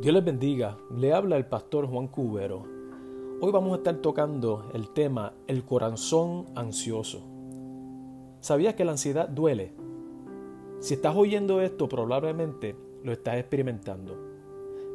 Dios 0.00 0.14
les 0.14 0.24
bendiga. 0.24 0.78
Le 0.96 1.12
habla 1.12 1.36
el 1.36 1.44
pastor 1.44 1.86
Juan 1.86 2.08
Cubero. 2.08 2.64
Hoy 3.42 3.52
vamos 3.52 3.74
a 3.74 3.76
estar 3.76 3.96
tocando 3.96 4.70
el 4.72 4.88
tema 4.88 5.34
el 5.46 5.66
corazón 5.66 6.46
ansioso. 6.54 7.20
¿Sabías 8.40 8.72
que 8.72 8.86
la 8.86 8.92
ansiedad 8.92 9.28
duele? 9.28 9.74
Si 10.78 10.94
estás 10.94 11.14
oyendo 11.14 11.60
esto, 11.60 11.86
probablemente 11.86 12.74
lo 13.04 13.12
estás 13.12 13.36
experimentando, 13.36 14.16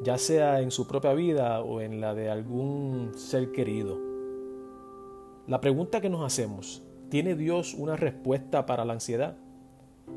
ya 0.02 0.18
sea 0.18 0.62
en 0.62 0.72
su 0.72 0.88
propia 0.88 1.14
vida 1.14 1.62
o 1.62 1.82
en 1.82 2.02
la 2.02 2.16
de 2.16 2.32
algún 2.32 3.12
ser 3.14 3.52
querido. 3.52 4.00
La 5.46 5.62
pregunta 5.62 6.02
que 6.02 6.10
nos 6.10 6.26
hacemos, 6.26 6.82
¿tiene 7.10 7.36
Dios 7.36 7.76
una 7.76 7.96
respuesta 7.96 8.66
para 8.66 8.84
la 8.84 8.94
ansiedad? 8.94 9.38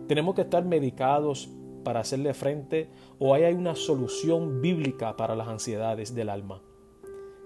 ¿Tenemos 0.07 0.35
que 0.35 0.43
estar 0.43 0.65
medicados 0.65 1.51
para 1.89 2.01
hacerle 2.01 2.35
frente 2.35 2.91
o 3.19 3.33
hay 3.33 3.55
una 3.55 3.75
solución 3.75 4.61
bíblica 4.61 5.17
para 5.17 5.35
las 5.35 5.49
ansiedades 5.49 6.15
del 6.15 6.29
alma. 6.29 6.61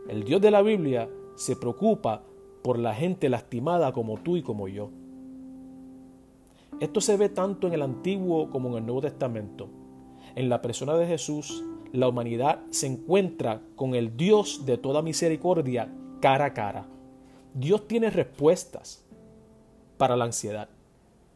El 0.09 0.24
Dios 0.24 0.41
de 0.41 0.51
la 0.51 0.62
Biblia 0.62 1.09
se 1.37 1.55
preocupa 1.55 2.24
por 2.60 2.77
la 2.77 2.92
gente 2.92 3.28
lastimada 3.28 3.92
como 3.92 4.18
tú 4.18 4.37
y 4.37 4.42
como 4.42 4.66
yo. 4.66 4.91
Esto 6.80 7.01
se 7.01 7.16
ve 7.16 7.28
tanto 7.28 7.68
en 7.68 7.74
el 7.74 7.82
Antiguo 7.82 8.51
como 8.51 8.70
en 8.70 8.78
el 8.78 8.87
Nuevo 8.87 9.02
Testamento. 9.02 9.68
En 10.34 10.48
la 10.48 10.60
persona 10.60 10.96
de 10.96 11.06
Jesús, 11.06 11.62
la 11.93 12.09
humanidad 12.09 12.62
se 12.70 12.88
encuentra 12.88 13.62
con 13.77 13.95
el 13.95 14.16
Dios 14.16 14.66
de 14.66 14.77
toda 14.77 15.02
misericordia 15.02 15.88
cara 16.20 16.46
a 16.46 16.52
cara. 16.52 16.88
Dios 17.54 17.87
tiene 17.87 18.10
respuestas 18.10 19.06
para 19.98 20.16
la 20.16 20.24
ansiedad. 20.24 20.68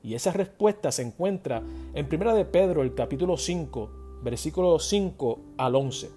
Y 0.06 0.14
esa 0.14 0.30
respuesta 0.30 0.92
se 0.92 1.02
encuentra 1.02 1.64
en 1.92 2.06
1 2.08 2.36
de 2.36 2.44
Pedro, 2.44 2.82
el 2.82 2.94
capítulo 2.94 3.36
5, 3.36 3.90
versículo 4.22 4.78
5 4.78 5.40
al 5.58 5.74
11. 5.74 6.10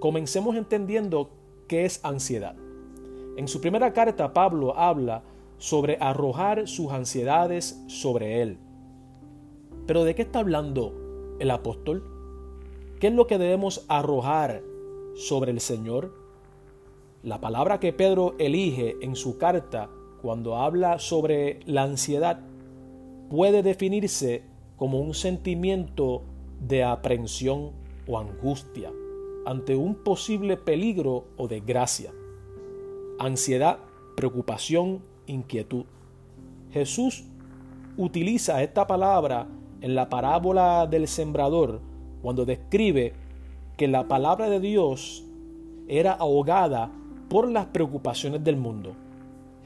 Comencemos 0.00 0.56
entendiendo 0.56 1.30
qué 1.68 1.84
es 1.84 2.04
ansiedad. 2.04 2.56
En 3.36 3.46
su 3.46 3.60
primera 3.60 3.92
carta, 3.92 4.32
Pablo 4.32 4.76
habla 4.76 5.22
sobre 5.58 5.96
arrojar 6.00 6.66
sus 6.66 6.90
ansiedades 6.90 7.80
sobre 7.86 8.42
él. 8.42 8.58
Pero 9.86 10.02
¿de 10.02 10.16
qué 10.16 10.22
está 10.22 10.40
hablando 10.40 10.92
el 11.38 11.52
apóstol? 11.52 12.02
¿Qué 12.98 13.06
es 13.06 13.14
lo 13.14 13.28
que 13.28 13.38
debemos 13.38 13.84
arrojar 13.86 14.60
sobre 15.14 15.52
el 15.52 15.60
Señor? 15.60 16.12
La 17.22 17.40
palabra 17.40 17.78
que 17.78 17.92
Pedro 17.92 18.34
elige 18.40 18.96
en 19.02 19.14
su 19.14 19.38
carta 19.38 19.88
cuando 20.20 20.56
habla 20.56 20.98
sobre 20.98 21.60
la 21.64 21.84
ansiedad 21.84 22.47
puede 23.28 23.62
definirse 23.62 24.42
como 24.76 25.00
un 25.00 25.14
sentimiento 25.14 26.22
de 26.60 26.84
aprensión 26.84 27.72
o 28.06 28.18
angustia 28.18 28.90
ante 29.46 29.76
un 29.76 29.94
posible 29.94 30.56
peligro 30.56 31.24
o 31.36 31.48
desgracia. 31.48 32.12
Ansiedad, 33.18 33.78
preocupación, 34.16 35.02
inquietud. 35.26 35.84
Jesús 36.72 37.24
utiliza 37.96 38.62
esta 38.62 38.86
palabra 38.86 39.46
en 39.80 39.94
la 39.94 40.08
parábola 40.08 40.86
del 40.86 41.08
sembrador 41.08 41.80
cuando 42.22 42.44
describe 42.44 43.14
que 43.76 43.88
la 43.88 44.06
palabra 44.06 44.50
de 44.50 44.60
Dios 44.60 45.24
era 45.86 46.12
ahogada 46.12 46.90
por 47.28 47.50
las 47.50 47.66
preocupaciones 47.66 48.44
del 48.44 48.56
mundo. 48.56 48.92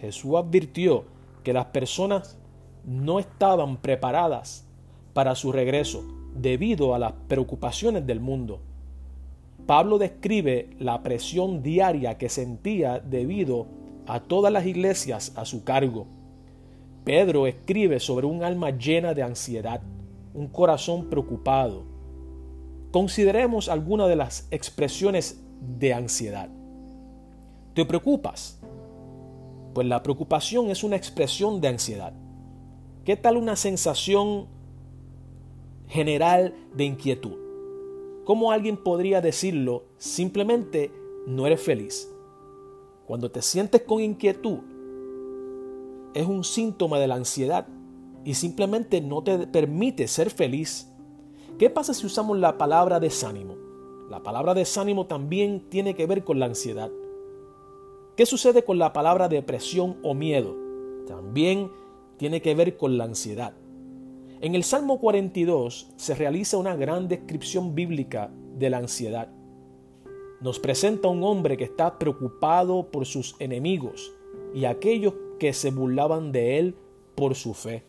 Jesús 0.00 0.34
advirtió 0.36 1.04
que 1.42 1.52
las 1.52 1.66
personas 1.66 2.38
no 2.84 3.18
estaban 3.18 3.76
preparadas 3.76 4.64
para 5.12 5.34
su 5.34 5.52
regreso 5.52 6.04
debido 6.34 6.94
a 6.94 6.98
las 6.98 7.12
preocupaciones 7.28 8.06
del 8.06 8.20
mundo. 8.20 8.60
Pablo 9.66 9.98
describe 9.98 10.70
la 10.78 11.02
presión 11.02 11.62
diaria 11.62 12.18
que 12.18 12.28
sentía 12.28 12.98
debido 12.98 13.66
a 14.06 14.20
todas 14.20 14.52
las 14.52 14.66
iglesias 14.66 15.32
a 15.36 15.44
su 15.44 15.62
cargo. 15.62 16.06
Pedro 17.04 17.46
escribe 17.46 18.00
sobre 18.00 18.26
un 18.26 18.42
alma 18.42 18.70
llena 18.70 19.14
de 19.14 19.22
ansiedad, 19.22 19.80
un 20.34 20.48
corazón 20.48 21.10
preocupado. 21.10 21.84
Consideremos 22.90 23.68
algunas 23.68 24.08
de 24.08 24.16
las 24.16 24.48
expresiones 24.50 25.40
de 25.78 25.94
ansiedad. 25.94 26.48
¿Te 27.74 27.84
preocupas? 27.86 28.60
Pues 29.72 29.86
la 29.86 30.02
preocupación 30.02 30.70
es 30.70 30.84
una 30.84 30.96
expresión 30.96 31.60
de 31.60 31.68
ansiedad. 31.68 32.12
¿Qué 33.04 33.16
tal 33.16 33.36
una 33.36 33.56
sensación 33.56 34.46
general 35.88 36.54
de 36.72 36.84
inquietud? 36.84 37.32
¿Cómo 38.24 38.52
alguien 38.52 38.76
podría 38.76 39.20
decirlo 39.20 39.86
simplemente 39.98 40.92
no 41.26 41.44
eres 41.48 41.60
feliz? 41.60 42.08
Cuando 43.04 43.28
te 43.28 43.42
sientes 43.42 43.82
con 43.82 44.00
inquietud, 44.00 44.60
es 46.14 46.24
un 46.24 46.44
síntoma 46.44 47.00
de 47.00 47.08
la 47.08 47.16
ansiedad 47.16 47.66
y 48.24 48.34
simplemente 48.34 49.00
no 49.00 49.24
te 49.24 49.48
permite 49.48 50.06
ser 50.06 50.30
feliz. 50.30 50.88
¿Qué 51.58 51.70
pasa 51.70 51.94
si 51.94 52.06
usamos 52.06 52.38
la 52.38 52.56
palabra 52.56 53.00
desánimo? 53.00 53.56
La 54.10 54.22
palabra 54.22 54.54
desánimo 54.54 55.06
también 55.06 55.68
tiene 55.70 55.96
que 55.96 56.06
ver 56.06 56.22
con 56.22 56.38
la 56.38 56.46
ansiedad. 56.46 56.92
¿Qué 58.16 58.26
sucede 58.26 58.64
con 58.64 58.78
la 58.78 58.92
palabra 58.92 59.26
depresión 59.26 59.96
o 60.04 60.14
miedo? 60.14 60.54
También 61.08 61.81
tiene 62.22 62.40
que 62.40 62.54
ver 62.54 62.76
con 62.76 62.98
la 62.98 63.02
ansiedad. 63.02 63.52
En 64.40 64.54
el 64.54 64.62
Salmo 64.62 65.00
42 65.00 65.88
se 65.96 66.14
realiza 66.14 66.56
una 66.56 66.76
gran 66.76 67.08
descripción 67.08 67.74
bíblica 67.74 68.30
de 68.56 68.70
la 68.70 68.76
ansiedad. 68.76 69.32
Nos 70.40 70.60
presenta 70.60 71.08
un 71.08 71.24
hombre 71.24 71.56
que 71.56 71.64
está 71.64 71.98
preocupado 71.98 72.92
por 72.92 73.06
sus 73.06 73.34
enemigos 73.40 74.12
y 74.54 74.66
aquellos 74.66 75.14
que 75.40 75.52
se 75.52 75.72
burlaban 75.72 76.30
de 76.30 76.60
él 76.60 76.76
por 77.16 77.34
su 77.34 77.54
fe. 77.54 77.82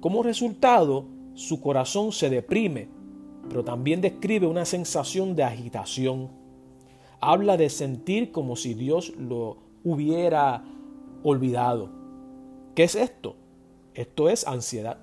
Como 0.00 0.24
resultado, 0.24 1.04
su 1.34 1.60
corazón 1.60 2.10
se 2.10 2.28
deprime, 2.28 2.88
pero 3.48 3.62
también 3.62 4.00
describe 4.00 4.48
una 4.48 4.64
sensación 4.64 5.36
de 5.36 5.44
agitación. 5.44 6.28
Habla 7.20 7.56
de 7.56 7.70
sentir 7.70 8.32
como 8.32 8.56
si 8.56 8.74
Dios 8.74 9.12
lo 9.16 9.58
hubiera 9.84 10.64
olvidado. 11.22 11.88
¿Qué 12.74 12.82
es 12.82 12.96
esto? 12.96 13.36
Esto 13.94 14.28
es 14.28 14.46
ansiedad. 14.46 14.98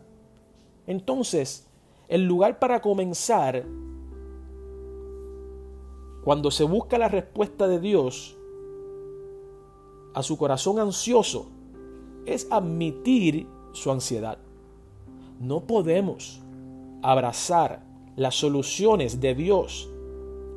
Entonces, 0.86 1.68
el 2.08 2.26
lugar 2.26 2.60
para 2.60 2.82
comenzar, 2.82 3.66
cuando 6.24 6.52
se 6.52 6.64
busca 6.64 6.98
la 6.98 7.10
respuesta 7.10 7.68
de 7.68 7.80
Dios 7.80 8.38
a 10.14 10.24
su 10.24 10.38
corazón 10.38 10.80
ansioso, 10.80 11.48
es 12.26 12.48
admitir 12.50 13.48
su 13.74 13.92
ansiedad. 13.92 14.38
No 15.40 15.62
podemos 15.62 16.42
abrazar 17.02 17.84
las 18.16 18.36
soluciones 18.36 19.22
de 19.22 19.36
Dios 19.36 19.90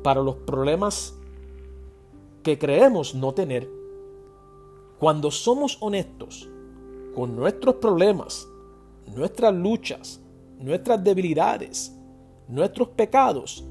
para 0.03 0.21
los 0.21 0.35
problemas 0.37 1.15
que 2.43 2.57
creemos 2.57 3.13
no 3.13 3.33
tener. 3.33 3.69
Cuando 4.99 5.31
somos 5.31 5.77
honestos 5.81 6.50
con 7.15 7.35
nuestros 7.35 7.75
problemas, 7.75 8.47
nuestras 9.15 9.53
luchas, 9.53 10.21
nuestras 10.59 11.03
debilidades, 11.03 11.95
nuestros 12.47 12.89
pecados, 12.89 13.65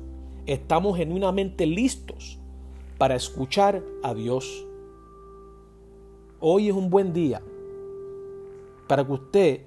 estamos 0.47 0.97
genuinamente 0.97 1.67
listos 1.67 2.39
para 2.99 3.15
escuchar 3.15 3.83
a 4.03 4.15
Dios. 4.15 4.67
Hoy 6.41 6.69
es 6.69 6.75
un 6.75 6.91
buen 6.91 7.12
día 7.12 7.43
para 8.87 9.06
que 9.06 9.12
usted 9.12 9.61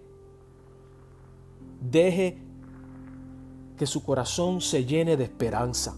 deje 1.79 2.38
que 3.77 3.86
su 3.86 4.03
corazón 4.03 4.62
se 4.62 4.86
llene 4.86 5.18
de 5.18 5.24
esperanza. 5.24 5.95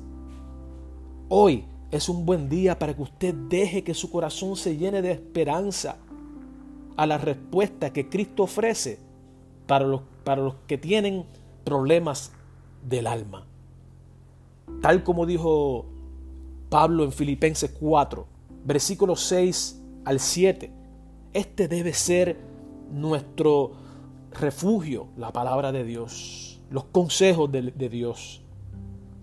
Hoy 1.27 1.65
es 1.91 2.07
un 2.07 2.25
buen 2.25 2.49
día 2.49 2.77
para 2.77 2.95
que 2.95 3.01
usted 3.01 3.33
deje 3.33 3.83
que 3.83 3.93
su 3.93 4.09
corazón 4.09 4.55
se 4.55 4.77
llene 4.77 5.01
de 5.01 5.11
esperanza 5.11 5.97
a 6.97 7.05
la 7.05 7.17
respuesta 7.17 7.91
que 7.91 8.09
Cristo 8.09 8.43
ofrece 8.43 8.99
para 9.67 9.85
los, 9.85 10.01
para 10.23 10.41
los 10.41 10.55
que 10.67 10.77
tienen 10.77 11.25
problemas 11.63 12.31
del 12.87 13.07
alma. 13.07 13.45
Tal 14.81 15.03
como 15.03 15.25
dijo 15.25 15.85
Pablo 16.69 17.03
en 17.03 17.11
Filipenses 17.11 17.75
4, 17.79 18.25
versículos 18.65 19.21
6 19.21 19.81
al 20.05 20.19
7, 20.19 20.71
este 21.33 21.67
debe 21.67 21.93
ser 21.93 22.37
nuestro 22.91 23.71
refugio, 24.31 25.07
la 25.17 25.31
palabra 25.31 25.71
de 25.71 25.83
Dios, 25.83 26.61
los 26.69 26.85
consejos 26.85 27.51
de, 27.51 27.71
de 27.71 27.89
Dios. 27.89 28.41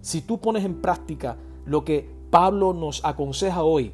Si 0.00 0.20
tú 0.22 0.38
pones 0.40 0.64
en 0.64 0.80
práctica 0.80 1.36
lo 1.64 1.84
que 1.84 2.08
Pablo 2.30 2.72
nos 2.72 3.04
aconseja 3.04 3.62
hoy 3.62 3.92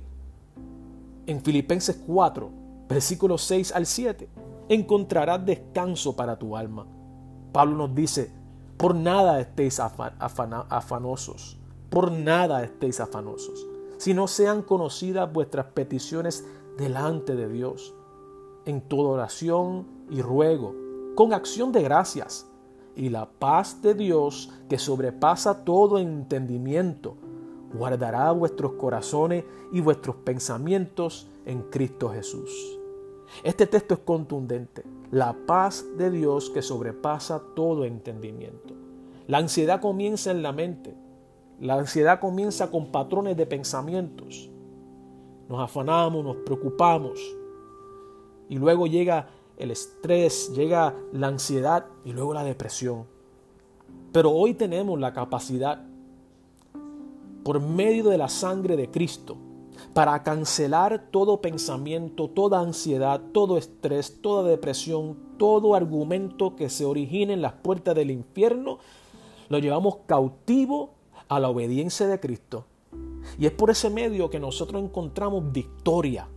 en 1.27 1.43
Filipenses 1.43 2.03
4, 2.07 2.57
versículos 2.88 3.43
6 3.43 3.73
al 3.73 3.87
7, 3.87 4.29
encontrarás 4.69 5.44
descanso 5.44 6.17
para 6.17 6.38
tu 6.38 6.56
alma. 6.56 6.87
Pablo 7.52 7.76
nos 7.76 7.94
dice, 7.94 8.32
por 8.76 8.94
nada 8.94 9.40
estéis 9.40 9.81
afanosos, 9.81 11.58
por 11.90 12.12
nada 12.12 12.62
estéis 12.62 13.00
afanosos, 13.00 13.67
sino 13.99 14.29
sean 14.29 14.62
conocidas 14.62 15.32
vuestras 15.32 15.67
peticiones 15.67 16.46
delante 16.76 17.35
de 17.35 17.49
Dios, 17.49 17.94
en 18.64 18.81
toda 18.81 19.11
oración 19.11 19.87
y 20.11 20.23
ruego, 20.23 20.75
con 21.14 21.32
acción 21.32 21.73
de 21.73 21.82
gracias. 21.82 22.46
Y 22.94 23.11
la 23.11 23.29
paz 23.29 23.81
de 23.81 23.94
Dios, 23.94 24.50
que 24.69 24.79
sobrepasa 24.79 25.64
todo 25.64 25.99
entendimiento, 25.99 27.17
guardará 27.73 28.31
vuestros 28.32 28.73
corazones 28.73 29.44
y 29.73 29.81
vuestros 29.81 30.17
pensamientos 30.17 31.29
en 31.44 31.62
Cristo 31.62 32.11
Jesús. 32.11 32.79
Este 33.43 33.67
texto 33.67 33.94
es 33.94 34.00
contundente. 34.00 34.85
La 35.11 35.35
paz 35.47 35.85
de 35.97 36.11
Dios 36.11 36.50
que 36.50 36.62
sobrepasa 36.62 37.43
todo 37.55 37.85
entendimiento. 37.85 38.75
La 39.26 39.38
ansiedad 39.38 39.81
comienza 39.81 40.31
en 40.31 40.43
la 40.43 40.53
mente. 40.53 40.94
La 41.61 41.75
ansiedad 41.75 42.20
comienza 42.20 42.70
con 42.70 42.91
patrones 42.93 43.37
de 43.37 43.47
pensamientos. 43.47 44.50
Nos 45.49 45.61
afanamos, 45.61 46.25
nos 46.25 46.37
preocupamos. 46.37 47.19
Y 48.49 48.59
luego 48.59 48.87
llega 48.87 49.29
el 49.56 49.70
estrés, 49.70 50.53
llega 50.55 50.94
la 51.12 51.26
ansiedad 51.26 51.87
y 52.05 52.12
luego 52.12 52.32
la 52.32 52.44
depresión. 52.44 53.05
Pero 54.12 54.31
hoy 54.31 54.55
tenemos 54.55 54.99
la 54.99 55.12
capacidad, 55.12 55.85
por 57.44 57.61
medio 57.61 58.08
de 58.08 58.19
la 58.19 58.29
sangre 58.29 58.76
de 58.76 58.90
Cristo, 58.90 59.37
para 59.94 60.23
cancelar 60.23 61.08
todo 61.11 61.40
pensamiento, 61.40 62.29
toda 62.29 62.61
ansiedad, 62.61 63.20
todo 63.32 63.58
estrés, 63.58 64.20
toda 64.20 64.49
depresión, 64.49 65.17
todo 65.38 65.75
argumento 65.75 66.56
que 66.56 66.69
se 66.69 66.85
origine 66.85 67.32
en 67.32 67.43
las 67.43 67.55
puertas 67.55 67.94
del 67.94 68.11
infierno, 68.11 68.79
lo 69.49 69.58
llevamos 69.58 69.99
cautivo 70.06 70.94
a 71.29 71.40
la 71.40 71.49
obediencia 71.49 72.06
de 72.06 72.20
Cristo. 72.20 72.64
Y 73.38 73.46
es 73.46 73.52
por 73.52 73.70
ese 73.70 73.91
medio 73.91 74.31
que 74.31 74.41
nosotros 74.41 74.82
encontramos 74.82 75.52
victoria 75.52 76.29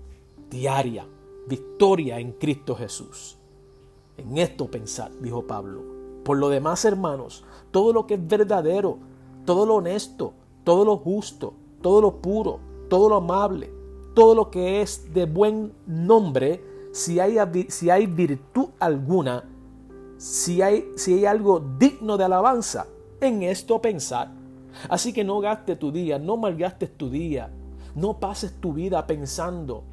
diaria, 0.52 1.08
victoria 1.48 2.20
en 2.20 2.34
Cristo 2.34 2.76
Jesús. 2.76 3.38
En 4.18 4.38
esto 4.38 4.70
pensad, 4.70 5.10
dijo 5.22 5.48
Pablo. 5.48 5.82
Por 6.24 6.38
lo 6.38 6.50
demás, 6.50 6.86
hermanos, 6.86 7.44
todo 7.72 7.94
lo 7.94 8.06
que 8.06 8.16
es 8.16 8.28
verdadero, 8.28 9.00
todo 9.46 9.66
lo 9.66 9.76
honesto, 9.76 10.34
todo 10.64 10.86
lo 10.86 10.98
justo, 10.98 11.54
todo 11.82 12.02
lo 12.02 12.22
puro, 12.22 12.60
todo 12.90 13.10
lo 13.10 13.16
amable, 13.16 13.72
todo 14.14 14.36
lo 14.36 14.52
que 14.52 14.82
es 14.82 15.14
de 15.14 15.26
buen 15.26 15.74
nombre, 15.86 16.64
si 16.92 17.20
hay, 17.20 17.38
si 17.70 17.90
hay 17.90 18.06
virtud 18.06 18.70
alguna, 18.80 19.44
si 20.18 20.62
hay, 20.62 20.92
si 20.96 21.14
hay 21.14 21.26
algo 21.26 21.60
digno 21.80 22.18
de 22.18 22.26
alabanza, 22.26 22.88
en 23.20 23.44
esto 23.44 23.82
pensar. 23.82 24.32
Así 24.90 25.14
que 25.14 25.24
no 25.24 25.40
gastes 25.40 25.78
tu 25.80 25.92
día, 25.92 26.20
no 26.20 26.38
malgastes 26.38 26.96
tu 26.98 27.10
día, 27.10 27.52
no 27.96 28.20
pases 28.20 28.54
tu 28.60 28.74
vida 28.74 29.06
pensando, 29.06 29.84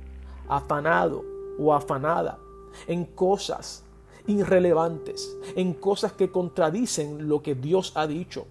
afanado 0.49 1.25
o 1.59 1.73
afanada 1.73 2.39
en 2.87 3.05
cosas 3.05 3.85
irrelevantes, 4.27 5.37
en 5.57 5.75
cosas 5.75 6.13
que 6.13 6.31
contradicen 6.31 7.29
lo 7.29 7.43
que 7.43 7.55
Dios 7.55 7.93
ha 7.97 8.07
dicho. 8.07 8.47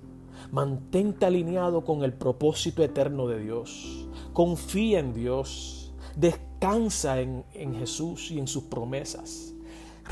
Mantente 0.52 1.26
alineado 1.26 1.84
con 1.84 2.04
el 2.04 2.14
propósito 2.14 2.84
eterno 2.84 3.28
de 3.28 3.40
Dios. 3.40 4.08
Confía 4.34 5.00
en 5.00 5.14
Dios. 5.14 5.94
Descansa 6.16 7.20
en, 7.20 7.44
en 7.54 7.76
Jesús 7.76 8.32
y 8.32 8.40
en 8.40 8.48
sus 8.48 8.64
promesas. 8.64 9.54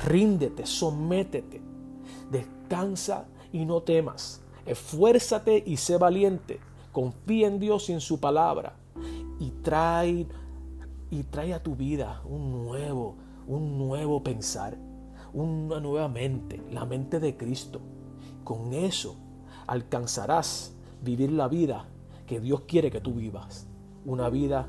Ríndete, 0.06 0.66
sométete. 0.66 1.62
Descansa 2.32 3.28
y 3.54 3.66
no 3.66 3.82
temas. 3.82 4.42
Esfuérzate 4.66 5.64
y 5.66 5.78
sé 5.78 5.98
valiente. 5.98 6.60
Confía 6.92 7.48
en 7.48 7.60
Dios 7.60 7.90
y 7.90 7.94
en 7.94 8.02
su 8.02 8.20
palabra. 8.20 8.76
Y 9.40 9.52
trae, 9.62 10.28
y 11.12 11.24
trae 11.24 11.54
a 11.54 11.64
tu 11.64 11.76
vida 11.76 12.22
un 12.26 12.52
nuevo, 12.66 13.16
un 13.48 13.78
nuevo 13.78 14.24
pensar, 14.24 14.78
una 15.34 15.80
nueva 15.80 16.08
mente, 16.08 16.62
la 16.72 16.86
mente 16.86 17.20
de 17.20 17.38
Cristo. 17.38 17.82
Con 18.44 18.74
eso 18.74 19.25
alcanzarás 19.68 20.74
vivir 21.04 21.32
la 21.32 21.48
vida 21.48 21.86
que 22.28 22.40
Dios 22.40 22.62
quiere 22.62 22.92
que 22.92 23.02
tú 23.02 23.14
vivas. 23.14 23.68
Una 24.06 24.30
vida 24.30 24.68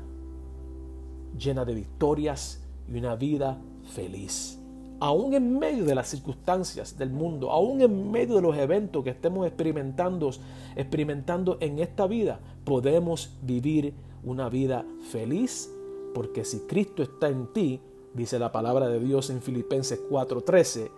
llena 1.37 1.65
de 1.65 1.73
victorias 1.73 2.63
y 2.87 2.97
una 2.97 3.15
vida 3.15 3.59
feliz. 3.93 4.59
Aún 4.99 5.33
en 5.35 5.59
medio 5.59 5.85
de 5.85 5.93
las 5.93 6.07
circunstancias 6.07 6.97
del 6.97 7.11
mundo, 7.11 7.51
aún 7.51 7.81
en 7.81 8.11
medio 8.11 8.35
de 8.35 8.41
los 8.41 8.57
eventos 8.57 9.03
que 9.03 9.11
estemos 9.11 9.45
experimentando, 9.45 10.31
experimentando 10.75 11.57
en 11.59 11.79
esta 11.79 12.07
vida, 12.07 12.39
podemos 12.63 13.37
vivir 13.43 13.93
una 14.23 14.49
vida 14.49 14.85
feliz 15.11 15.71
porque 16.17 16.45
si 16.45 16.61
Cristo 16.61 17.03
está 17.03 17.29
en 17.29 17.53
ti, 17.53 17.79
dice 18.15 18.39
la 18.39 18.51
palabra 18.51 18.87
de 18.87 18.99
Dios 18.99 19.29
en 19.29 19.39
Filipenses 19.39 20.01
4:13, 20.09 20.89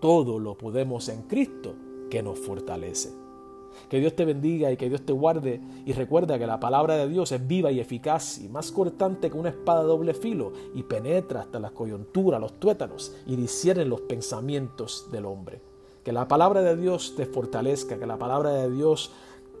todo 0.00 0.38
lo 0.38 0.56
podemos 0.56 1.08
en 1.08 1.22
Cristo 1.22 1.74
que 2.08 2.22
nos 2.22 2.38
fortalece. 2.38 3.27
Que 3.88 4.00
Dios 4.00 4.14
te 4.14 4.24
bendiga 4.24 4.70
y 4.70 4.76
que 4.76 4.88
Dios 4.88 5.02
te 5.02 5.12
guarde 5.12 5.60
y 5.86 5.92
recuerda 5.92 6.38
que 6.38 6.46
la 6.46 6.60
palabra 6.60 6.96
de 6.96 7.08
Dios 7.08 7.32
es 7.32 7.46
viva 7.46 7.70
y 7.70 7.80
eficaz 7.80 8.38
y 8.38 8.48
más 8.48 8.72
cortante 8.72 9.30
que 9.30 9.36
una 9.36 9.50
espada 9.50 9.82
de 9.82 9.88
doble 9.88 10.14
filo 10.14 10.52
y 10.74 10.82
penetra 10.82 11.40
hasta 11.40 11.58
las 11.58 11.72
coyunturas, 11.72 12.40
los 12.40 12.58
tuétanos 12.60 13.14
y 13.26 13.36
discierne 13.36 13.84
los 13.84 14.02
pensamientos 14.02 15.08
del 15.10 15.26
hombre. 15.26 15.60
Que 16.04 16.12
la 16.12 16.28
palabra 16.28 16.62
de 16.62 16.76
Dios 16.76 17.14
te 17.16 17.26
fortalezca, 17.26 17.98
que 17.98 18.06
la 18.06 18.18
palabra 18.18 18.50
de 18.50 18.70
Dios 18.70 19.12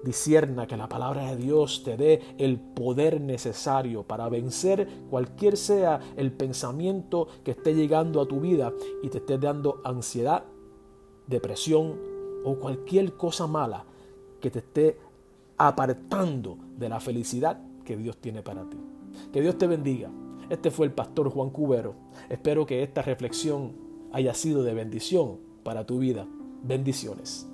discierna, 0.02 0.66
que 0.66 0.76
la 0.76 0.88
palabra 0.88 1.30
de 1.30 1.36
Dios 1.36 1.82
te 1.84 1.96
dé 1.96 2.20
el 2.38 2.58
poder 2.58 3.20
necesario 3.20 4.04
para 4.04 4.28
vencer 4.28 4.88
cualquier 5.10 5.56
sea 5.56 6.00
el 6.16 6.32
pensamiento 6.32 7.28
que 7.44 7.52
esté 7.52 7.74
llegando 7.74 8.20
a 8.20 8.26
tu 8.26 8.40
vida 8.40 8.72
y 9.02 9.08
te 9.08 9.18
esté 9.18 9.38
dando 9.38 9.80
ansiedad, 9.84 10.44
depresión 11.26 11.98
o 12.44 12.54
cualquier 12.56 13.14
cosa 13.14 13.46
mala 13.46 13.84
que 14.40 14.50
te 14.50 14.60
esté 14.60 14.98
apartando 15.56 16.58
de 16.76 16.88
la 16.88 17.00
felicidad 17.00 17.60
que 17.84 17.96
Dios 17.96 18.18
tiene 18.18 18.42
para 18.42 18.68
ti. 18.68 18.78
Que 19.32 19.40
Dios 19.40 19.58
te 19.58 19.66
bendiga. 19.66 20.10
Este 20.48 20.70
fue 20.70 20.86
el 20.86 20.92
pastor 20.92 21.30
Juan 21.30 21.50
Cubero. 21.50 21.94
Espero 22.28 22.64
que 22.64 22.82
esta 22.82 23.02
reflexión 23.02 23.72
haya 24.12 24.34
sido 24.34 24.62
de 24.62 24.74
bendición 24.74 25.38
para 25.62 25.84
tu 25.84 25.98
vida. 25.98 26.26
Bendiciones. 26.62 27.48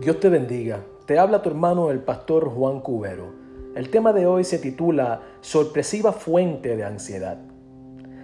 Dios 0.00 0.18
te 0.18 0.30
bendiga. 0.30 0.84
Te 1.04 1.18
habla 1.18 1.42
tu 1.42 1.50
hermano 1.50 1.90
el 1.90 2.00
pastor 2.00 2.48
Juan 2.48 2.80
Cubero. 2.80 3.39
El 3.74 3.88
tema 3.90 4.12
de 4.12 4.26
hoy 4.26 4.42
se 4.42 4.58
titula 4.58 5.22
Sorpresiva 5.42 6.12
fuente 6.12 6.76
de 6.76 6.82
ansiedad. 6.82 7.38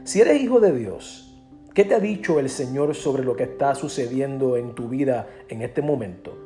Si 0.03 0.21
eres 0.21 0.43
hijo 0.43 0.59
de 0.59 0.73
Dios, 0.73 1.41
¿qué 1.73 1.85
te 1.85 1.95
ha 1.95 2.01
dicho 2.01 2.41
el 2.41 2.49
Señor 2.49 2.97
sobre 2.97 3.23
lo 3.23 3.37
que 3.37 3.45
está 3.45 3.77
sucediendo 3.77 4.57
en 4.57 4.75
tu 4.75 4.89
vida 4.89 5.29
en 5.49 5.63
este 5.63 5.83
momento? 5.83 6.37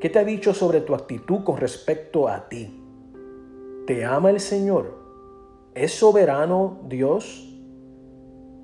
¿Qué 0.00 0.10
te 0.10 0.18
ha 0.18 0.24
dicho 0.24 0.52
sobre 0.52 0.80
tu 0.80 0.96
actitud 0.96 1.44
con 1.44 1.58
respecto 1.58 2.26
a 2.26 2.48
ti? 2.48 2.82
¿Te 3.86 4.04
ama 4.04 4.30
el 4.30 4.40
Señor? 4.40 4.98
¿Es 5.76 5.92
soberano 5.92 6.80
Dios? 6.88 7.56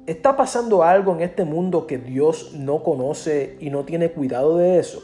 ¿Está 0.06 0.36
pasando 0.36 0.82
algo 0.82 1.14
en 1.14 1.20
este 1.20 1.44
mundo 1.44 1.86
que 1.86 1.98
Dios 1.98 2.54
no 2.54 2.82
conoce 2.82 3.56
y 3.60 3.70
no 3.70 3.84
tiene 3.84 4.10
cuidado 4.10 4.56
de 4.56 4.80
eso? 4.80 5.00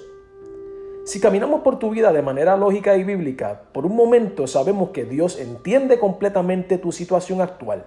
Si 1.04 1.18
caminamos 1.18 1.62
por 1.62 1.80
tu 1.80 1.90
vida 1.90 2.12
de 2.12 2.22
manera 2.22 2.56
lógica 2.56 2.96
y 2.96 3.02
bíblica, 3.02 3.62
por 3.72 3.86
un 3.86 3.96
momento 3.96 4.46
sabemos 4.46 4.90
que 4.90 5.04
Dios 5.04 5.40
entiende 5.40 5.98
completamente 5.98 6.78
tu 6.78 6.92
situación 6.92 7.40
actual. 7.40 7.86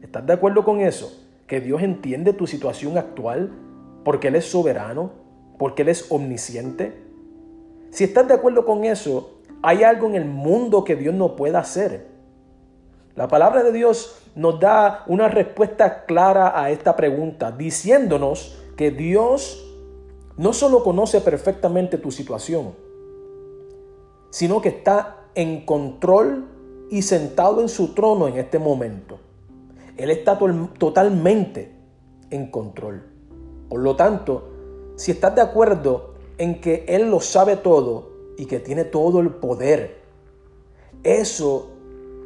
¿Estás 0.00 0.26
de 0.26 0.32
acuerdo 0.32 0.64
con 0.64 0.80
eso? 0.80 1.12
Que 1.46 1.60
Dios 1.60 1.82
entiende 1.82 2.32
tu 2.32 2.46
situación 2.46 2.96
actual 2.96 3.50
porque 4.02 4.28
Él 4.28 4.36
es 4.36 4.46
soberano, 4.46 5.10
porque 5.58 5.82
Él 5.82 5.90
es 5.90 6.10
omnisciente. 6.10 6.94
Si 7.90 8.04
estás 8.04 8.26
de 8.28 8.34
acuerdo 8.34 8.64
con 8.64 8.84
eso, 8.84 9.42
hay 9.62 9.82
algo 9.82 10.06
en 10.06 10.14
el 10.14 10.24
mundo 10.24 10.84
que 10.84 10.96
Dios 10.96 11.14
no 11.14 11.36
pueda 11.36 11.58
hacer. 11.58 12.06
La 13.14 13.28
palabra 13.28 13.62
de 13.62 13.72
Dios 13.72 14.22
nos 14.34 14.58
da 14.58 15.04
una 15.06 15.28
respuesta 15.28 16.06
clara 16.06 16.58
a 16.58 16.70
esta 16.70 16.96
pregunta, 16.96 17.52
diciéndonos 17.52 18.58
que 18.78 18.90
Dios 18.90 19.69
no 20.40 20.54
solo 20.54 20.82
conoce 20.82 21.20
perfectamente 21.20 21.98
tu 21.98 22.10
situación, 22.10 22.72
sino 24.30 24.62
que 24.62 24.70
está 24.70 25.26
en 25.34 25.66
control 25.66 26.46
y 26.88 27.02
sentado 27.02 27.60
en 27.60 27.68
su 27.68 27.88
trono 27.88 28.26
en 28.26 28.38
este 28.38 28.58
momento. 28.58 29.18
Él 29.98 30.10
está 30.10 30.38
totalmente 30.78 31.76
en 32.30 32.50
control. 32.50 33.02
Por 33.68 33.80
lo 33.80 33.96
tanto, 33.96 34.48
si 34.96 35.10
estás 35.10 35.34
de 35.34 35.42
acuerdo 35.42 36.14
en 36.38 36.62
que 36.62 36.86
Él 36.88 37.10
lo 37.10 37.20
sabe 37.20 37.56
todo 37.56 38.08
y 38.38 38.46
que 38.46 38.60
tiene 38.60 38.84
todo 38.84 39.20
el 39.20 39.28
poder, 39.28 40.00
eso 41.02 41.68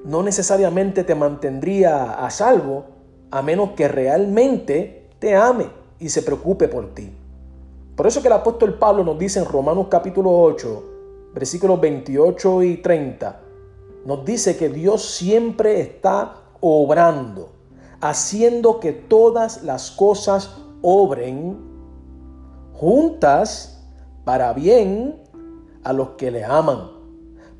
no 0.04 0.22
necesariamente 0.22 1.02
te 1.02 1.16
mantendría 1.16 2.12
a 2.12 2.30
salvo 2.30 2.84
a 3.32 3.42
menos 3.42 3.70
que 3.70 3.88
realmente 3.88 5.08
te 5.18 5.34
ame 5.34 5.66
y 5.98 6.10
se 6.10 6.22
preocupe 6.22 6.68
por 6.68 6.94
ti. 6.94 7.10
Por 7.96 8.08
eso 8.08 8.20
que 8.20 8.26
el 8.26 8.34
apóstol 8.34 8.74
Pablo 8.74 9.04
nos 9.04 9.18
dice 9.18 9.38
en 9.38 9.44
Romanos 9.44 9.86
capítulo 9.88 10.30
8, 10.42 10.84
versículos 11.32 11.80
28 11.80 12.62
y 12.64 12.76
30, 12.78 13.40
nos 14.04 14.24
dice 14.24 14.56
que 14.56 14.68
Dios 14.68 15.04
siempre 15.04 15.80
está 15.80 16.34
obrando, 16.60 17.50
haciendo 18.00 18.80
que 18.80 18.92
todas 18.92 19.62
las 19.62 19.92
cosas 19.92 20.56
obren 20.82 21.56
juntas 22.72 23.80
para 24.24 24.52
bien 24.52 25.22
a 25.84 25.92
los 25.92 26.10
que 26.10 26.32
le 26.32 26.44
aman, 26.44 26.90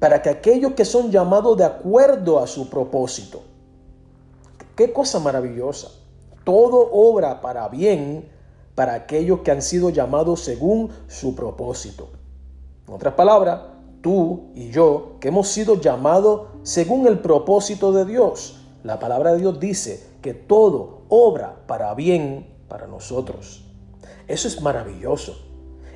para 0.01 0.21
que 0.21 0.31
aquellos 0.31 0.73
que 0.73 0.85
son 0.85 1.13
llamados 1.13 1.57
de 1.57 1.65
acuerdo 1.65 2.41
a 2.41 2.49
su 2.49 2.69
propósito. 2.69 3.43
Qué 4.75 4.93
cosa 4.93 5.21
maravillosa. 5.21 5.91
Todo 6.43 6.91
obra 6.93 7.41
para 7.41 7.69
bien 7.69 8.34
para 8.75 8.95
aquellos 8.95 9.41
que 9.41 9.51
han 9.51 9.63
sido 9.63 9.91
llamados 9.91 10.41
según 10.41 10.91
su 11.07 11.35
propósito. 11.35 12.09
En 12.89 12.95
otras 12.95 13.15
palabras, 13.15 13.61
tú 14.01 14.51
y 14.55 14.71
yo, 14.71 15.17
que 15.21 15.29
hemos 15.29 15.49
sido 15.49 15.81
llamados 15.81 16.49
según 16.63 17.07
el 17.07 17.21
propósito 17.21 17.93
de 17.93 18.05
Dios. 18.05 18.61
La 18.83 18.99
palabra 18.99 19.33
de 19.33 19.39
Dios 19.39 19.59
dice 19.61 20.07
que 20.21 20.35
todo 20.35 21.03
obra 21.09 21.57
para 21.67 21.95
bien 21.95 22.47
para 22.69 22.87
nosotros. 22.87 23.65
Eso 24.27 24.49
es 24.49 24.61
maravilloso. 24.61 25.37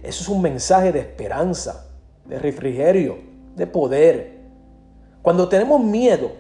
Eso 0.03 0.23
es 0.23 0.29
un 0.29 0.41
mensaje 0.41 0.93
de 0.93 1.01
esperanza, 1.01 1.91
de 2.25 2.39
refrigerio, 2.39 3.19
de 3.57 3.67
poder. 3.67 4.39
Cuando 5.23 5.49
tenemos 5.49 5.83
miedo, 5.83 6.31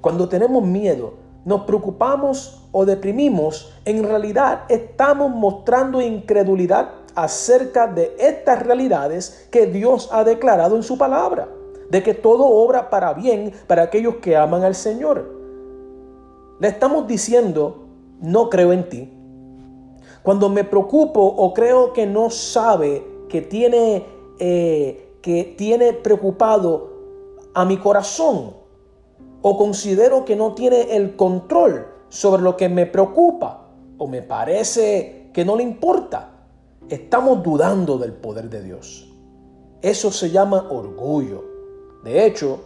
cuando 0.00 0.28
tenemos 0.28 0.64
miedo, 0.64 1.14
nos 1.44 1.62
preocupamos 1.62 2.62
o 2.72 2.84
deprimimos, 2.84 3.72
en 3.84 4.02
realidad 4.04 4.62
estamos 4.68 5.30
mostrando 5.30 6.00
incredulidad 6.00 6.90
acerca 7.14 7.86
de 7.86 8.14
estas 8.18 8.62
realidades 8.62 9.48
que 9.50 9.66
Dios 9.66 10.08
ha 10.12 10.24
declarado 10.24 10.76
en 10.76 10.82
su 10.82 10.98
palabra, 10.98 11.48
de 11.90 12.02
que 12.02 12.14
todo 12.14 12.44
obra 12.44 12.90
para 12.90 13.12
bien 13.14 13.52
para 13.66 13.82
aquellos 13.82 14.16
que 14.16 14.36
aman 14.36 14.64
al 14.64 14.74
Señor. 14.74 15.30
Le 16.60 16.68
estamos 16.68 17.06
diciendo, 17.06 17.86
no 18.20 18.48
creo 18.48 18.72
en 18.72 18.88
ti. 18.88 19.12
Cuando 20.22 20.48
me 20.48 20.64
preocupo 20.64 21.20
o 21.20 21.52
creo 21.52 21.92
que 21.92 22.06
no 22.06 22.30
sabe, 22.30 23.06
que 23.28 23.42
tiene, 23.42 24.06
eh, 24.38 25.18
que 25.20 25.54
tiene 25.58 25.92
preocupado 25.92 26.90
a 27.52 27.64
mi 27.64 27.76
corazón, 27.76 28.63
o 29.46 29.58
considero 29.58 30.24
que 30.24 30.36
no 30.36 30.54
tiene 30.54 30.96
el 30.96 31.16
control 31.16 31.86
sobre 32.08 32.40
lo 32.40 32.56
que 32.56 32.70
me 32.70 32.86
preocupa 32.86 33.68
o 33.98 34.06
me 34.06 34.22
parece 34.22 35.28
que 35.34 35.44
no 35.44 35.54
le 35.54 35.62
importa, 35.62 36.46
estamos 36.88 37.42
dudando 37.42 37.98
del 37.98 38.14
poder 38.14 38.48
de 38.48 38.62
Dios. 38.62 39.06
Eso 39.82 40.10
se 40.10 40.30
llama 40.30 40.66
orgullo. 40.70 41.44
De 42.04 42.24
hecho, 42.24 42.58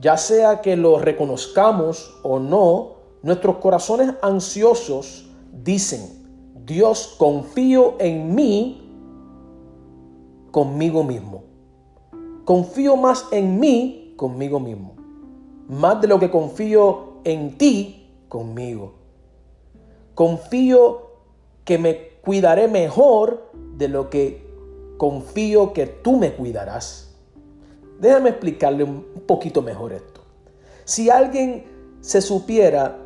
ya 0.00 0.16
sea 0.16 0.60
que 0.60 0.74
lo 0.76 0.98
reconozcamos 0.98 2.18
o 2.24 2.40
no, 2.40 2.96
nuestros 3.22 3.58
corazones 3.58 4.14
ansiosos 4.22 5.30
dicen, 5.52 6.00
Dios 6.66 7.14
confío 7.16 7.94
en 8.00 8.34
mí 8.34 8.92
conmigo 10.50 11.04
mismo. 11.04 11.44
Confío 12.44 12.96
más 12.96 13.28
en 13.30 13.60
mí 13.60 14.14
conmigo 14.16 14.58
mismo 14.58 14.99
más 15.70 16.00
de 16.00 16.08
lo 16.08 16.18
que 16.18 16.30
confío 16.30 17.20
en 17.22 17.56
ti 17.56 18.08
conmigo. 18.28 18.94
Confío 20.14 21.10
que 21.64 21.78
me 21.78 22.08
cuidaré 22.24 22.66
mejor 22.66 23.50
de 23.76 23.88
lo 23.88 24.10
que 24.10 24.44
confío 24.96 25.72
que 25.72 25.86
tú 25.86 26.16
me 26.16 26.32
cuidarás. 26.32 27.14
Déjame 28.00 28.30
explicarle 28.30 28.82
un 28.82 29.04
poquito 29.26 29.62
mejor 29.62 29.92
esto. 29.92 30.20
Si 30.84 31.08
alguien 31.08 31.64
se 32.00 32.20
supiera, 32.20 32.98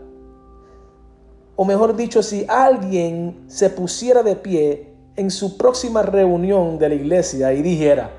o 1.56 1.64
mejor 1.64 1.94
dicho, 1.94 2.22
si 2.22 2.46
alguien 2.48 3.44
se 3.46 3.68
pusiera 3.68 4.22
de 4.22 4.36
pie 4.36 4.94
en 5.16 5.30
su 5.30 5.58
próxima 5.58 6.02
reunión 6.02 6.78
de 6.78 6.88
la 6.88 6.94
iglesia 6.94 7.52
y 7.52 7.60
dijera, 7.60 8.10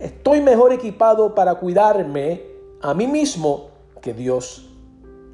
estoy 0.00 0.40
mejor 0.40 0.72
equipado 0.72 1.34
para 1.34 1.54
cuidarme 1.54 2.42
a 2.82 2.92
mí 2.92 3.06
mismo 3.06 3.75
que 4.00 4.14
Dios. 4.14 4.68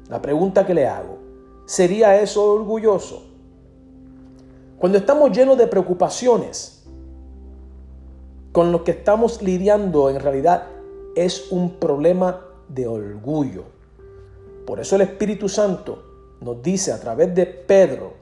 La 0.09 0.21
pregunta 0.21 0.65
que 0.65 0.73
le 0.73 0.87
hago, 0.87 1.17
¿sería 1.65 2.19
eso 2.21 2.53
orgulloso? 2.53 3.23
Cuando 4.77 4.97
estamos 4.97 5.31
llenos 5.31 5.57
de 5.57 5.67
preocupaciones, 5.67 6.85
con 8.51 8.71
lo 8.71 8.83
que 8.83 8.91
estamos 8.91 9.41
lidiando 9.41 10.09
en 10.09 10.19
realidad 10.19 10.67
es 11.15 11.51
un 11.51 11.71
problema 11.79 12.45
de 12.67 12.87
orgullo. 12.87 13.63
Por 14.65 14.79
eso 14.79 14.95
el 14.95 15.01
Espíritu 15.01 15.49
Santo 15.49 16.03
nos 16.41 16.61
dice 16.61 16.91
a 16.91 16.99
través 16.99 17.33
de 17.33 17.45
Pedro 17.45 18.13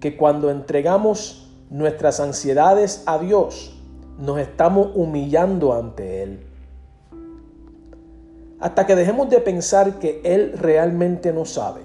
que 0.00 0.16
cuando 0.16 0.50
entregamos 0.50 1.50
nuestras 1.70 2.20
ansiedades 2.20 3.02
a 3.06 3.18
Dios, 3.18 3.74
nos 4.18 4.38
estamos 4.38 4.90
humillando 4.94 5.72
ante 5.72 6.22
Él 6.22 6.53
hasta 8.64 8.86
que 8.86 8.96
dejemos 8.96 9.28
de 9.28 9.40
pensar 9.40 9.98
que 9.98 10.22
Él 10.24 10.54
realmente 10.56 11.34
no 11.34 11.44
sabe, 11.44 11.82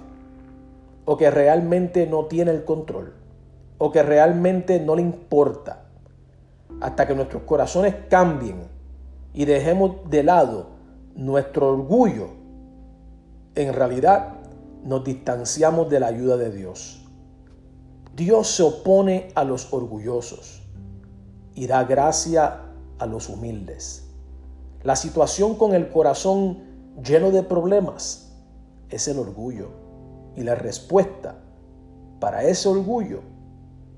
o 1.04 1.18
que 1.18 1.30
realmente 1.30 2.06
no 2.06 2.24
tiene 2.24 2.52
el 2.52 2.64
control, 2.64 3.12
o 3.76 3.92
que 3.92 4.02
realmente 4.02 4.80
no 4.80 4.96
le 4.96 5.02
importa, 5.02 5.82
hasta 6.80 7.06
que 7.06 7.14
nuestros 7.14 7.42
corazones 7.42 7.94
cambien 8.08 8.62
y 9.34 9.44
dejemos 9.44 10.08
de 10.08 10.22
lado 10.22 10.68
nuestro 11.14 11.68
orgullo, 11.68 12.28
en 13.56 13.74
realidad 13.74 14.36
nos 14.82 15.04
distanciamos 15.04 15.90
de 15.90 16.00
la 16.00 16.06
ayuda 16.06 16.38
de 16.38 16.50
Dios. 16.50 17.06
Dios 18.16 18.48
se 18.48 18.62
opone 18.62 19.28
a 19.34 19.44
los 19.44 19.70
orgullosos 19.74 20.62
y 21.54 21.66
da 21.66 21.84
gracia 21.84 22.62
a 22.98 23.04
los 23.04 23.28
humildes. 23.28 24.06
La 24.82 24.96
situación 24.96 25.56
con 25.56 25.74
el 25.74 25.90
corazón 25.90 26.69
lleno 27.02 27.30
de 27.30 27.42
problemas 27.42 28.32
es 28.88 29.08
el 29.08 29.18
orgullo. 29.18 29.68
Y 30.36 30.42
la 30.42 30.54
respuesta 30.54 31.42
para 32.20 32.44
ese 32.44 32.68
orgullo 32.68 33.20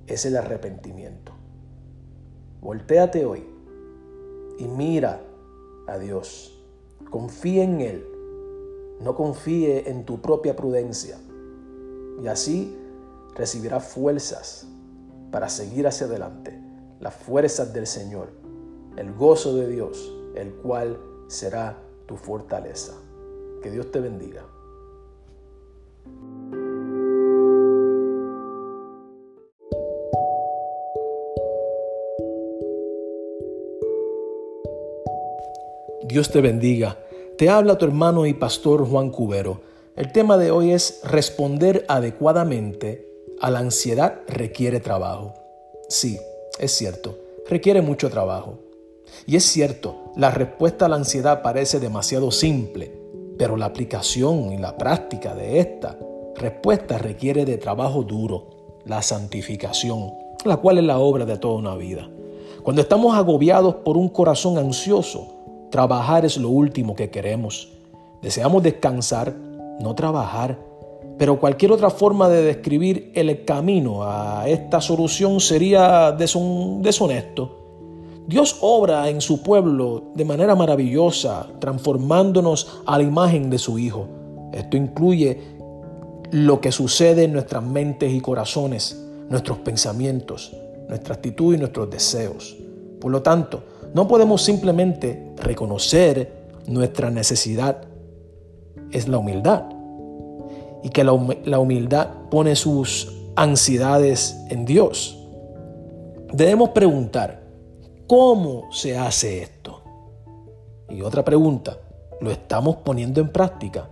es 0.06 0.24
el 0.24 0.36
arrepentimiento. 0.36 1.32
Voltéate 2.60 3.24
hoy 3.26 3.44
y 4.58 4.66
mira 4.66 5.20
a 5.86 5.98
Dios. 5.98 6.58
Confía 7.10 7.64
en 7.64 7.80
Él. 7.80 8.06
No 9.00 9.14
confíe 9.14 9.90
en 9.90 10.04
tu 10.04 10.20
propia 10.20 10.56
prudencia. 10.56 11.18
Y 12.22 12.26
así 12.28 12.76
recibirás 13.34 13.86
fuerzas 13.88 14.66
para 15.30 15.48
seguir 15.48 15.86
hacia 15.86 16.06
adelante. 16.06 16.58
Las 17.00 17.14
fuerzas 17.14 17.72
del 17.72 17.86
Señor. 17.86 18.30
El 18.96 19.12
gozo 19.12 19.56
de 19.56 19.68
Dios 19.68 20.12
el 20.34 20.54
cual 20.54 20.98
será 21.28 21.78
tu 22.06 22.16
fortaleza. 22.16 22.94
Que 23.62 23.70
Dios 23.70 23.90
te 23.90 24.00
bendiga. 24.00 24.44
Dios 36.04 36.30
te 36.30 36.40
bendiga. 36.40 36.98
Te 37.38 37.48
habla 37.48 37.78
tu 37.78 37.86
hermano 37.86 38.26
y 38.26 38.34
pastor 38.34 38.86
Juan 38.86 39.10
Cubero. 39.10 39.60
El 39.96 40.12
tema 40.12 40.36
de 40.36 40.50
hoy 40.50 40.72
es 40.72 41.00
responder 41.04 41.84
adecuadamente 41.88 43.08
a 43.40 43.50
la 43.50 43.60
ansiedad 43.60 44.20
requiere 44.28 44.80
trabajo. 44.80 45.34
Sí, 45.88 46.18
es 46.58 46.72
cierto, 46.72 47.18
requiere 47.48 47.82
mucho 47.82 48.10
trabajo. 48.10 48.58
Y 49.26 49.36
es 49.36 49.44
cierto, 49.44 50.01
la 50.14 50.30
respuesta 50.30 50.84
a 50.84 50.88
la 50.88 50.96
ansiedad 50.96 51.40
parece 51.40 51.80
demasiado 51.80 52.30
simple, 52.30 52.92
pero 53.38 53.56
la 53.56 53.66
aplicación 53.66 54.52
y 54.52 54.58
la 54.58 54.76
práctica 54.76 55.34
de 55.34 55.58
esta 55.58 55.98
respuesta 56.36 56.98
requiere 56.98 57.46
de 57.46 57.56
trabajo 57.56 58.02
duro, 58.02 58.80
la 58.84 59.00
santificación, 59.00 60.12
la 60.44 60.58
cual 60.58 60.78
es 60.78 60.84
la 60.84 60.98
obra 60.98 61.24
de 61.24 61.38
toda 61.38 61.54
una 61.54 61.76
vida. 61.76 62.10
Cuando 62.62 62.82
estamos 62.82 63.16
agobiados 63.16 63.76
por 63.76 63.96
un 63.96 64.08
corazón 64.08 64.58
ansioso, 64.58 65.68
trabajar 65.70 66.26
es 66.26 66.36
lo 66.36 66.50
último 66.50 66.94
que 66.94 67.10
queremos. 67.10 67.72
Deseamos 68.20 68.62
descansar, 68.62 69.34
no 69.80 69.94
trabajar, 69.94 70.58
pero 71.18 71.40
cualquier 71.40 71.72
otra 71.72 71.88
forma 71.88 72.28
de 72.28 72.42
describir 72.42 73.12
el 73.14 73.44
camino 73.44 74.04
a 74.04 74.46
esta 74.46 74.80
solución 74.80 75.40
sería 75.40 76.12
deshonesto. 76.12 77.61
Dios 78.26 78.58
obra 78.60 79.08
en 79.08 79.20
su 79.20 79.42
pueblo 79.42 80.12
de 80.14 80.24
manera 80.24 80.54
maravillosa, 80.54 81.48
transformándonos 81.58 82.82
a 82.86 82.98
la 82.98 83.04
imagen 83.04 83.50
de 83.50 83.58
su 83.58 83.78
Hijo. 83.78 84.06
Esto 84.52 84.76
incluye 84.76 85.40
lo 86.30 86.60
que 86.60 86.72
sucede 86.72 87.24
en 87.24 87.32
nuestras 87.32 87.62
mentes 87.62 88.12
y 88.12 88.20
corazones, 88.20 89.04
nuestros 89.28 89.58
pensamientos, 89.58 90.56
nuestra 90.88 91.14
actitud 91.14 91.54
y 91.54 91.58
nuestros 91.58 91.90
deseos. 91.90 92.56
Por 93.00 93.10
lo 93.10 93.22
tanto, 93.22 93.64
no 93.92 94.06
podemos 94.06 94.42
simplemente 94.42 95.32
reconocer 95.36 96.32
nuestra 96.66 97.10
necesidad. 97.10 97.82
Es 98.92 99.08
la 99.08 99.18
humildad. 99.18 99.64
Y 100.84 100.90
que 100.90 101.04
la 101.04 101.58
humildad 101.58 102.08
pone 102.30 102.56
sus 102.56 103.12
ansiedades 103.36 104.36
en 104.48 104.64
Dios. 104.64 105.18
Debemos 106.32 106.70
preguntar, 106.70 107.41
¿cómo 108.12 108.70
se 108.70 108.98
hace 108.98 109.42
esto? 109.42 109.80
Y 110.90 111.00
otra 111.00 111.24
pregunta, 111.24 111.78
¿lo 112.20 112.30
estamos 112.30 112.76
poniendo 112.76 113.22
en 113.22 113.30
práctica? 113.30 113.88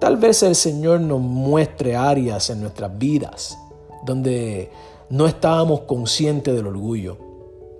Tal 0.00 0.16
vez 0.16 0.42
el 0.42 0.56
Señor 0.56 1.00
nos 1.00 1.20
muestre 1.20 1.94
áreas 1.94 2.50
en 2.50 2.60
nuestras 2.60 2.98
vidas 2.98 3.56
donde 4.04 4.68
no 5.10 5.28
estábamos 5.28 5.82
conscientes 5.82 6.56
del 6.56 6.66
orgullo. 6.66 7.16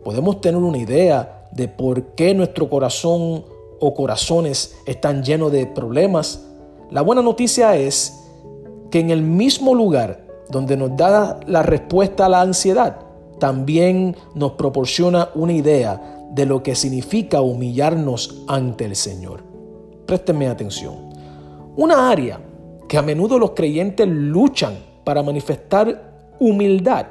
Podemos 0.05 0.41
tener 0.41 0.62
una 0.62 0.79
idea 0.79 1.49
de 1.50 1.67
por 1.67 2.14
qué 2.14 2.33
nuestro 2.33 2.71
corazón 2.71 3.45
o 3.81 3.93
corazones 3.93 4.76
están 4.87 5.25
llenos 5.25 5.50
de 5.50 5.67
problemas. 5.67 6.47
La 6.93 7.03
buena 7.03 7.23
noticia 7.23 7.75
es 7.75 8.21
que 8.88 9.00
en 9.00 9.11
el 9.11 9.23
mismo 9.23 9.75
lugar 9.75 10.29
donde 10.49 10.76
nos 10.76 10.97
da 10.97 11.41
la 11.49 11.64
respuesta 11.64 12.26
a 12.26 12.29
la 12.29 12.41
ansiedad, 12.41 13.03
también 13.38 14.17
nos 14.35 14.53
proporciona 14.53 15.31
una 15.35 15.53
idea 15.53 16.26
de 16.31 16.47
lo 16.47 16.62
que 16.62 16.75
significa 16.75 17.41
humillarnos 17.41 18.43
ante 18.49 18.85
el 18.85 18.97
Señor. 18.97 19.43
Présteme 20.07 20.49
atención. 20.49 20.95
Una 21.76 22.11
área 22.11 22.41
que 22.88 22.99
a 22.99 23.03
menudo 23.03 23.38
los 23.38 23.53
creyentes 23.53 24.07
luchan 24.09 24.75
para 25.05 25.23
manifestar 25.23 26.35
humildad 26.38 27.07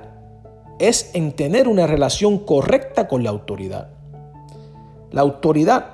es 0.80 1.12
en 1.14 1.32
tener 1.32 1.68
una 1.68 1.88
relación 1.88 2.40
correcta 2.40 3.08
con 3.08 3.24
la 3.24 3.30
autoridad. 3.30 3.90
La 5.12 5.22
autoridad 5.22 5.92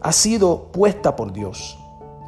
ha 0.00 0.12
sido 0.12 0.70
puesta 0.72 1.16
por 1.16 1.32
Dios, 1.32 1.78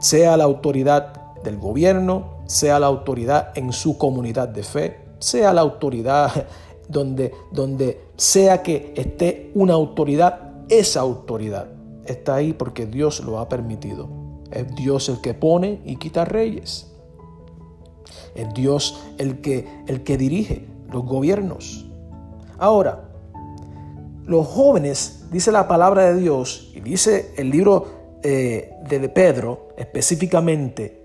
sea 0.01 0.37
la 0.37 0.45
autoridad 0.45 1.35
del 1.45 1.59
gobierno, 1.59 2.39
sea 2.47 2.81
la 2.81 2.87
autoridad 2.87 3.53
en 3.55 3.73
su 3.73 3.97
comunidad 3.97 4.49
de 4.49 4.63
fe, 4.63 5.01
sea 5.19 5.53
la 5.53 5.61
autoridad 5.61 6.47
donde, 6.89 7.33
donde 7.53 8.01
sea 8.17 8.63
que 8.63 8.93
esté 8.97 9.51
una 9.55 9.75
autoridad, 9.75 10.65
esa 10.69 11.01
autoridad 11.01 11.69
está 12.05 12.37
ahí 12.37 12.53
porque 12.53 12.87
Dios 12.87 13.21
lo 13.21 13.39
ha 13.39 13.49
permitido. 13.49 14.09
Es 14.51 14.75
Dios 14.75 15.09
el 15.09 15.21
que 15.21 15.35
pone 15.35 15.81
y 15.85 15.97
quita 15.97 16.25
reyes. 16.25 16.91
Es 18.35 18.53
Dios 18.55 19.01
el 19.19 19.41
que, 19.41 19.67
el 19.87 20.03
que 20.03 20.17
dirige 20.17 20.67
los 20.91 21.05
gobiernos. 21.05 21.87
Ahora, 22.59 23.09
los 24.25 24.47
jóvenes, 24.47 25.27
dice 25.31 25.53
la 25.53 25.69
palabra 25.69 26.13
de 26.13 26.21
Dios 26.21 26.71
y 26.75 26.81
dice 26.81 27.33
el 27.37 27.51
libro 27.51 27.87
eh, 28.23 28.75
de 28.89 29.09
Pedro 29.09 29.69
específicamente, 29.77 30.99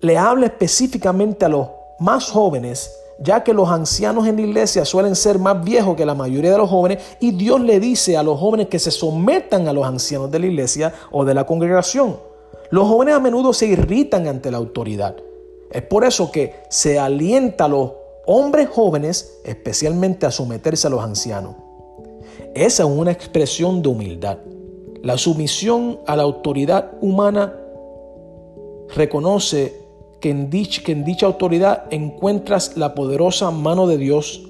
le 0.00 0.16
habla 0.16 0.46
específicamente 0.46 1.44
a 1.44 1.48
los 1.48 1.68
más 1.98 2.30
jóvenes 2.30 2.90
ya 3.20 3.44
que 3.44 3.52
los 3.52 3.68
ancianos 3.68 4.26
en 4.26 4.36
la 4.36 4.42
iglesia 4.42 4.84
suelen 4.84 5.14
ser 5.14 5.38
más 5.38 5.62
viejos 5.62 5.94
que 5.94 6.06
la 6.06 6.14
mayoría 6.14 6.52
de 6.52 6.58
los 6.58 6.70
jóvenes 6.70 6.98
y 7.20 7.32
Dios 7.32 7.60
le 7.60 7.78
dice 7.78 8.16
a 8.16 8.22
los 8.22 8.40
jóvenes 8.40 8.68
que 8.68 8.78
se 8.78 8.90
sometan 8.90 9.68
a 9.68 9.72
los 9.72 9.86
ancianos 9.86 10.30
de 10.30 10.38
la 10.38 10.46
iglesia 10.46 10.94
o 11.10 11.24
de 11.24 11.34
la 11.34 11.44
congregación. 11.44 12.16
Los 12.70 12.88
jóvenes 12.88 13.14
a 13.14 13.20
menudo 13.20 13.52
se 13.52 13.66
irritan 13.66 14.26
ante 14.26 14.50
la 14.50 14.56
autoridad. 14.56 15.16
Es 15.70 15.82
por 15.82 16.04
eso 16.04 16.32
que 16.32 16.54
se 16.70 16.98
alienta 16.98 17.66
a 17.66 17.68
los 17.68 17.92
hombres 18.26 18.68
jóvenes 18.68 19.40
especialmente 19.44 20.24
a 20.24 20.30
someterse 20.30 20.86
a 20.86 20.90
los 20.90 21.02
ancianos. 21.02 21.56
Esa 22.54 22.84
es 22.84 22.88
una 22.88 23.12
expresión 23.12 23.82
de 23.82 23.88
humildad. 23.88 24.38
La 25.02 25.18
sumisión 25.18 26.00
a 26.06 26.16
la 26.16 26.22
autoridad 26.22 26.92
humana 27.00 27.54
reconoce 28.94 29.79
que 30.20 30.30
en, 30.30 30.50
dicha, 30.50 31.26
autoridad 31.26 31.84
encuentras 31.90 32.76
la 32.76 32.94
poderosa 32.94 33.50
mano 33.50 33.86
de 33.86 33.96
Dios. 33.98 34.46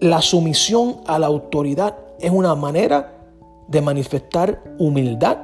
La 0.00 0.20
sumisión 0.20 0.98
a 1.06 1.18
la 1.18 1.26
autoridad 1.26 1.96
es 2.20 2.30
una 2.30 2.54
manera 2.54 3.14
de 3.68 3.80
manifestar 3.80 4.62
humildad 4.78 5.38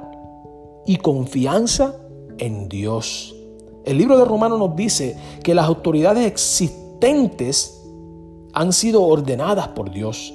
y 0.87 0.97
confianza 0.97 1.97
en 2.39 2.69
Dios. 2.69 3.35
El 3.85 3.99
libro 3.99 4.19
de 4.19 4.25
Romanos 4.25 4.59
nos 4.59 4.77
dice 4.77 5.17
que 5.43 5.55
las 5.55 5.67
autoridades 5.67 6.27
existentes 6.27 7.83
han 8.53 8.73
sido 8.73 9.03
ordenadas 9.03 9.69
por 9.69 9.91
Dios. 9.91 10.35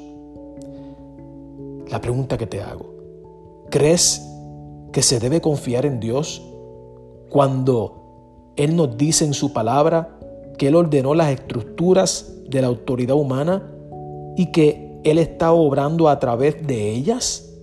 La 1.89 2.01
pregunta 2.01 2.37
que 2.37 2.47
te 2.47 2.61
hago, 2.61 2.93
¿crees 3.69 4.21
que 4.91 5.01
se 5.03 5.19
debe 5.19 5.41
confiar 5.41 5.85
en 5.85 5.99
Dios 5.99 6.41
cuando 7.29 8.06
él 8.57 8.75
nos 8.75 8.97
dice 8.97 9.23
en 9.23 9.33
su 9.33 9.53
palabra 9.53 10.17
que 10.57 10.67
Él 10.67 10.75
ordenó 10.75 11.13
las 11.13 11.29
estructuras 11.29 12.33
de 12.49 12.61
la 12.61 12.67
autoridad 12.67 13.15
humana 13.15 13.71
y 14.35 14.51
que 14.51 14.99
Él 15.03 15.19
está 15.19 15.51
obrando 15.53 16.09
a 16.09 16.19
través 16.19 16.65
de 16.65 16.91
ellas. 16.91 17.53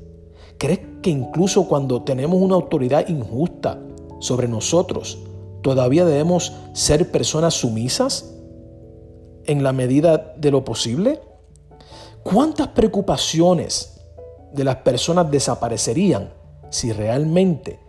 ¿Crees 0.57 0.81
que 1.03 1.11
incluso 1.11 1.67
cuando 1.67 2.03
tenemos 2.03 2.41
una 2.41 2.55
autoridad 2.55 3.09
injusta 3.09 3.81
sobre 4.21 4.47
nosotros, 4.47 5.19
todavía 5.63 6.05
debemos 6.05 6.53
ser 6.73 7.11
personas 7.11 7.55
sumisas 7.55 8.33
en 9.47 9.65
la 9.65 9.73
medida 9.73 10.35
de 10.37 10.51
lo 10.53 10.65
posible? 10.65 11.21
¿Cuántas 12.23 12.69
preocupaciones 12.69 14.01
de 14.53 14.63
las 14.63 14.77
personas 14.77 15.29
desaparecerían 15.31 16.33
si 16.71 16.93
realmente 16.93 17.81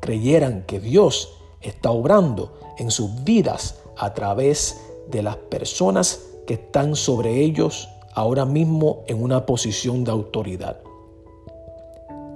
creyeran 0.00 0.62
que 0.62 0.78
Dios 0.78 1.41
está 1.62 1.90
obrando 1.90 2.52
en 2.78 2.90
sus 2.90 3.24
vidas 3.24 3.76
a 3.96 4.14
través 4.14 4.80
de 5.10 5.22
las 5.22 5.36
personas 5.36 6.20
que 6.46 6.54
están 6.54 6.96
sobre 6.96 7.40
ellos 7.40 7.88
ahora 8.14 8.44
mismo 8.44 9.02
en 9.06 9.22
una 9.22 9.46
posición 9.46 10.04
de 10.04 10.10
autoridad. 10.10 10.78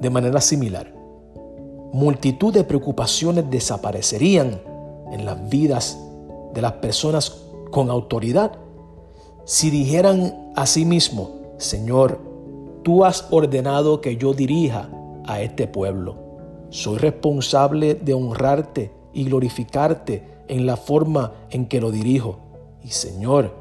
De 0.00 0.10
manera 0.10 0.40
similar, 0.40 0.92
multitud 1.92 2.52
de 2.52 2.64
preocupaciones 2.64 3.50
desaparecerían 3.50 4.60
en 5.12 5.24
las 5.24 5.48
vidas 5.48 5.98
de 6.54 6.62
las 6.62 6.72
personas 6.72 7.42
con 7.70 7.90
autoridad 7.90 8.52
si 9.46 9.70
dijeran 9.70 10.52
a 10.56 10.66
sí 10.66 10.84
mismo, 10.84 11.30
Señor, 11.56 12.18
tú 12.82 13.04
has 13.04 13.28
ordenado 13.30 14.00
que 14.00 14.16
yo 14.16 14.34
dirija 14.34 14.90
a 15.24 15.40
este 15.40 15.68
pueblo. 15.68 16.16
Soy 16.70 16.98
responsable 16.98 17.94
de 17.94 18.12
honrarte 18.12 18.90
y 19.16 19.24
glorificarte 19.24 20.22
en 20.46 20.66
la 20.66 20.76
forma 20.76 21.32
en 21.48 21.64
que 21.66 21.80
lo 21.80 21.90
dirijo. 21.90 22.38
Y 22.84 22.90
Señor, 22.90 23.54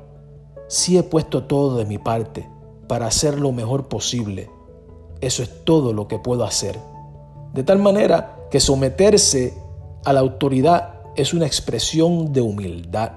si 0.67 0.97
he 0.97 1.03
puesto 1.03 1.45
todo 1.45 1.77
de 1.77 1.85
mi 1.85 1.97
parte 1.97 2.45
para 2.89 3.07
hacer 3.07 3.39
lo 3.39 3.53
mejor 3.53 3.87
posible. 3.87 4.49
Eso 5.21 5.43
es 5.43 5.63
todo 5.63 5.93
lo 5.93 6.09
que 6.09 6.19
puedo 6.19 6.43
hacer. 6.43 6.77
De 7.53 7.63
tal 7.63 7.79
manera 7.79 8.37
que 8.51 8.59
someterse 8.59 9.53
a 10.03 10.11
la 10.11 10.19
autoridad 10.19 10.95
es 11.15 11.33
una 11.33 11.45
expresión 11.45 12.33
de 12.33 12.41
humildad, 12.41 13.13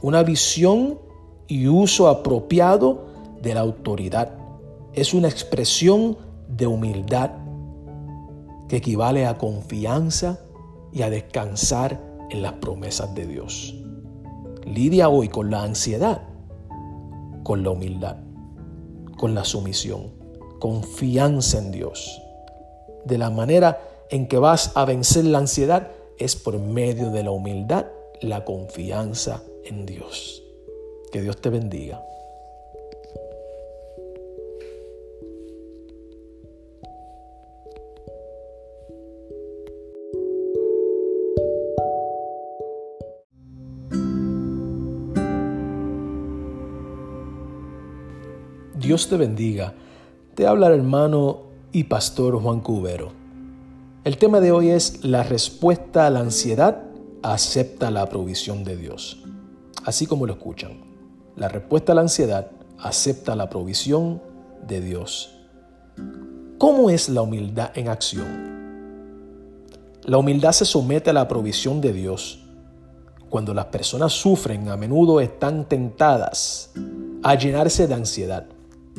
una 0.00 0.22
visión 0.22 1.00
y 1.48 1.66
uso 1.66 2.06
apropiado 2.06 3.06
de 3.42 3.52
la 3.52 3.62
autoridad. 3.62 4.30
Es 4.92 5.12
una 5.12 5.26
expresión 5.26 6.16
de 6.46 6.68
humildad 6.68 7.32
que 8.68 8.76
equivale 8.76 9.26
a 9.26 9.36
confianza 9.36 10.38
y 10.92 11.02
a 11.02 11.10
descansar 11.10 12.00
en 12.30 12.42
las 12.42 12.54
promesas 12.54 13.14
de 13.14 13.26
Dios. 13.26 13.74
Lidia 14.64 15.08
hoy 15.08 15.28
con 15.28 15.50
la 15.50 15.62
ansiedad, 15.62 16.22
con 17.42 17.62
la 17.62 17.70
humildad, 17.70 18.16
con 19.18 19.34
la 19.34 19.44
sumisión, 19.44 20.12
confianza 20.58 21.58
en 21.58 21.72
Dios. 21.72 22.22
De 23.04 23.18
la 23.18 23.30
manera 23.30 23.80
en 24.10 24.28
que 24.28 24.38
vas 24.38 24.72
a 24.76 24.84
vencer 24.84 25.24
la 25.24 25.38
ansiedad 25.38 25.88
es 26.18 26.36
por 26.36 26.58
medio 26.58 27.10
de 27.10 27.24
la 27.24 27.30
humildad, 27.30 27.86
la 28.20 28.44
confianza 28.44 29.42
en 29.64 29.86
Dios. 29.86 30.42
Que 31.12 31.22
Dios 31.22 31.40
te 31.40 31.48
bendiga. 31.48 32.02
Dios 48.90 49.06
te 49.06 49.16
bendiga. 49.16 49.72
Te 50.34 50.48
habla 50.48 50.66
el 50.66 50.80
hermano 50.80 51.42
y 51.70 51.84
pastor 51.84 52.42
Juan 52.42 52.58
Cubero. 52.58 53.12
El 54.02 54.18
tema 54.18 54.40
de 54.40 54.50
hoy 54.50 54.70
es 54.70 55.04
la 55.04 55.22
respuesta 55.22 56.08
a 56.08 56.10
la 56.10 56.18
ansiedad 56.18 56.82
acepta 57.22 57.92
la 57.92 58.08
provisión 58.08 58.64
de 58.64 58.76
Dios. 58.76 59.22
Así 59.84 60.08
como 60.08 60.26
lo 60.26 60.32
escuchan. 60.32 60.80
La 61.36 61.46
respuesta 61.46 61.92
a 61.92 61.94
la 61.94 62.00
ansiedad 62.00 62.50
acepta 62.80 63.36
la 63.36 63.48
provisión 63.48 64.20
de 64.66 64.80
Dios. 64.80 65.38
¿Cómo 66.58 66.90
es 66.90 67.08
la 67.08 67.22
humildad 67.22 67.70
en 67.76 67.86
acción? 67.86 68.26
La 70.02 70.18
humildad 70.18 70.50
se 70.50 70.64
somete 70.64 71.10
a 71.10 71.12
la 71.12 71.28
provisión 71.28 71.80
de 71.80 71.92
Dios. 71.92 72.44
Cuando 73.28 73.54
las 73.54 73.66
personas 73.66 74.14
sufren, 74.14 74.68
a 74.68 74.76
menudo 74.76 75.20
están 75.20 75.68
tentadas 75.68 76.72
a 77.22 77.36
llenarse 77.36 77.86
de 77.86 77.94
ansiedad. 77.94 78.46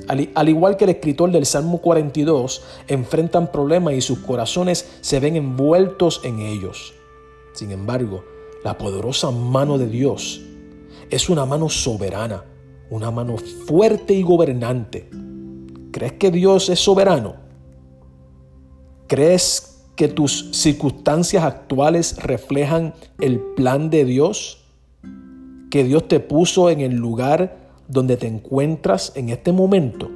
Al, 0.08 0.50
igual 0.50 0.78
que 0.78 0.86
el 0.86 0.90
escritor 0.92 1.32
del 1.32 1.46
Salmo 1.46 1.80
42, 1.80 2.64
enfrentan 2.88 3.52
problemas 3.52 3.94
y 3.94 4.02
sus 4.02 4.20
corazones 4.20 4.90
se 5.02 5.20
ven 5.20 5.36
envueltos 5.36 6.22
en 6.24 6.40
ellos. 6.40 6.94
Sin 7.54 7.72
embargo, 7.72 8.24
la 8.64 8.78
poderosa 8.78 9.32
mano 9.32 9.78
de 9.78 9.88
Dios 9.88 10.42
es 11.10 11.30
una 11.30 11.46
mano 11.46 11.70
soberana, 11.70 12.44
una 12.90 13.12
mano 13.12 13.36
fuerte 13.38 14.14
y 14.14 14.24
gobernante. 14.24 15.10
¿Crees 15.92 16.14
que 16.14 16.32
Dios 16.32 16.70
es 16.70 16.80
soberano? 16.80 17.36
¿Crees 19.08 19.84
que 19.96 20.08
tus 20.08 20.50
circunstancias 20.52 21.44
actuales 21.44 22.18
reflejan 22.18 22.94
el 23.20 23.40
plan 23.40 23.90
de 23.90 24.06
Dios? 24.06 24.64
¿Que 25.70 25.84
Dios 25.84 26.08
te 26.08 26.20
puso 26.20 26.70
en 26.70 26.82
el 26.82 26.96
lugar 26.96 27.61
donde 27.92 28.16
te 28.16 28.28
encuentras 28.28 29.12
en 29.16 29.30
este 29.30 29.52
momento? 29.52 30.10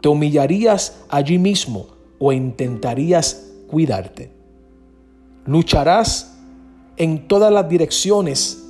¿Te 0.00 0.08
humillarías 0.08 1.02
allí 1.10 1.38
mismo 1.38 1.88
o 2.18 2.32
intentarías 2.32 3.52
cuidarte? 3.68 4.32
¿Lucharás 5.44 6.38
en 6.96 7.28
todas 7.28 7.52
las 7.52 7.68
direcciones 7.68 8.64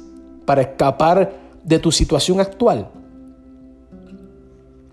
para 0.45 0.63
escapar 0.63 1.33
de 1.63 1.79
tu 1.79 1.93
situación 1.93 2.41
actual? 2.41 2.91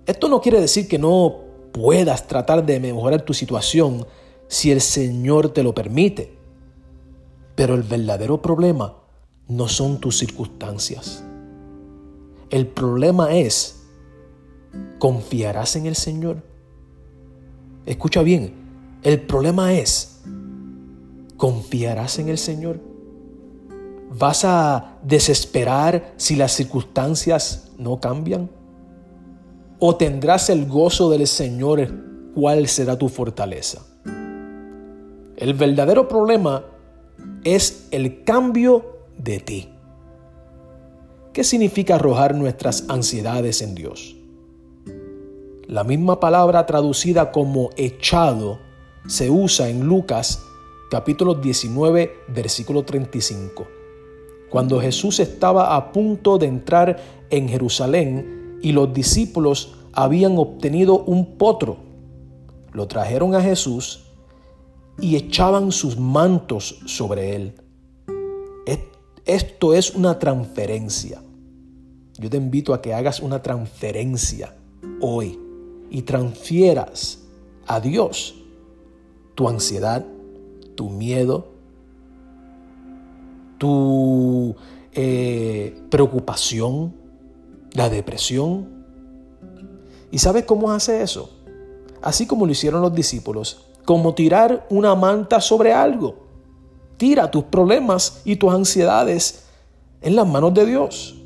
Esto 0.06 0.30
no 0.30 0.40
quiere 0.40 0.62
decir 0.62 0.88
que 0.88 1.00
no 1.00 1.38
puedas 1.72 2.28
tratar 2.28 2.64
de 2.66 2.80
mejorar 2.80 3.24
tu 3.24 3.34
situación 3.34 4.06
si 4.48 4.72
el 4.72 4.82
Señor 4.82 5.50
te 5.50 5.64
lo 5.64 5.74
permite. 5.74 6.38
Pero 7.56 7.74
el 7.74 7.82
verdadero 7.82 8.42
problema 8.42 8.96
no 9.48 9.68
son 9.68 10.00
tus 10.00 10.20
circunstancias. 10.20 11.27
El 12.50 12.68
problema 12.68 13.36
es, 13.36 13.84
¿confiarás 15.00 15.76
en 15.76 15.86
el 15.86 15.96
Señor? 15.96 16.44
Escucha 17.86 18.22
bien, 18.22 18.54
el 19.04 19.22
problema 19.22 19.74
es, 19.74 20.22
¿confiarás 21.36 22.20
en 22.20 22.30
el 22.30 22.38
Señor? 22.38 22.80
¿Vas 24.18 24.46
a 24.46 24.98
desesperar 25.04 26.14
si 26.16 26.36
las 26.36 26.54
circunstancias 26.54 27.72
no 27.78 28.00
cambian? 28.00 28.50
¿O 29.80 29.96
tendrás 29.96 30.50
el 30.50 30.68
gozo 30.68 31.10
del 31.10 31.28
Señor? 31.28 31.90
¿Cuál 32.34 32.68
será 32.68 32.98
tu 32.98 33.10
fortaleza? 33.10 33.86
El 35.36 35.54
verdadero 35.54 36.08
problema 36.08 36.64
es 37.44 37.88
el 37.92 38.24
cambio 38.24 38.86
de 39.18 39.40
ti. 39.40 39.70
¿Qué 41.38 41.44
significa 41.44 41.94
arrojar 41.94 42.34
nuestras 42.34 42.86
ansiedades 42.90 43.62
en 43.62 43.76
Dios? 43.76 44.16
La 45.68 45.84
misma 45.84 46.20
palabra 46.20 46.66
traducida 46.66 47.32
como 47.32 47.70
echado 47.78 48.58
se 49.06 49.30
usa 49.30 49.70
en 49.70 49.86
Lucas 49.86 50.42
capítulo 50.90 51.36
19 51.36 52.12
versículo 52.30 52.82
35. 52.86 53.68
Cuando 54.50 54.82
Jesús 54.82 55.20
estaba 55.20 55.76
a 55.76 55.92
punto 55.92 56.40
de 56.40 56.48
entrar 56.48 56.98
en 57.30 57.48
Jerusalén 57.48 58.58
y 58.64 58.72
los 58.72 58.92
discípulos 58.92 59.76
habían 59.94 60.40
obtenido 60.40 61.04
un 61.04 61.38
potro, 61.38 61.78
lo 62.74 62.88
trajeron 62.88 63.36
a 63.36 63.44
Jesús 63.44 64.06
y 65.00 65.16
echaban 65.16 65.72
sus 65.72 66.00
mantos 66.00 66.80
sobre 66.88 67.36
él. 67.36 67.54
Esto 69.28 69.74
es 69.74 69.94
una 69.94 70.18
transferencia. 70.18 71.22
Yo 72.18 72.30
te 72.30 72.38
invito 72.38 72.74
a 72.74 72.82
que 72.82 72.94
hagas 72.94 73.20
una 73.20 73.44
transferencia 73.44 74.56
hoy 75.02 75.40
y 75.90 76.02
transfieras 76.02 77.20
a 77.68 77.80
Dios 77.80 78.36
tu 79.36 79.48
ansiedad, 79.48 80.04
tu 80.76 80.90
miedo, 80.90 81.48
tu 83.60 84.56
eh, 84.94 85.80
preocupación, 85.92 86.96
la 87.74 87.90
depresión. 87.90 88.68
¿Y 90.12 90.18
sabes 90.18 90.46
cómo 90.46 90.72
hace 90.72 91.04
eso? 91.04 91.30
Así 92.02 92.26
como 92.26 92.48
lo 92.48 92.52
hicieron 92.52 92.82
los 92.82 92.96
discípulos, 92.96 93.66
como 93.86 94.16
tirar 94.16 94.66
una 94.72 94.96
manta 94.96 95.40
sobre 95.40 95.72
algo. 95.72 96.16
Tira 96.98 97.30
tus 97.30 97.44
problemas 97.44 98.22
y 98.26 98.38
tus 98.38 98.52
ansiedades 98.52 99.44
en 100.02 100.16
las 100.16 100.28
manos 100.28 100.54
de 100.56 100.66
Dios. 100.66 101.17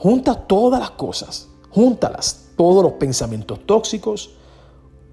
Junta 0.00 0.34
todas 0.34 0.80
las 0.80 0.92
cosas, 0.92 1.50
júntalas, 1.68 2.52
todos 2.56 2.82
los 2.82 2.94
pensamientos 2.94 3.60
tóxicos, 3.66 4.30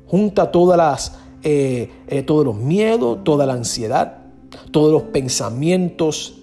junta 0.07 0.49
todas 0.49 0.77
las, 0.77 1.19
eh, 1.43 1.91
eh, 2.07 2.23
todos 2.23 2.45
los 2.45 2.55
miedos, 2.55 3.21
toda 3.25 3.45
la 3.45 3.51
ansiedad, 3.51 4.19
todos 4.71 4.93
los 4.93 5.03
pensamientos 5.11 6.39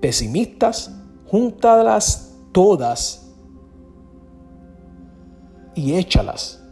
pesimistas, 0.00 0.90
júntalas 1.26 2.34
todas 2.52 3.34
y 5.74 5.92
échalas 5.96 6.64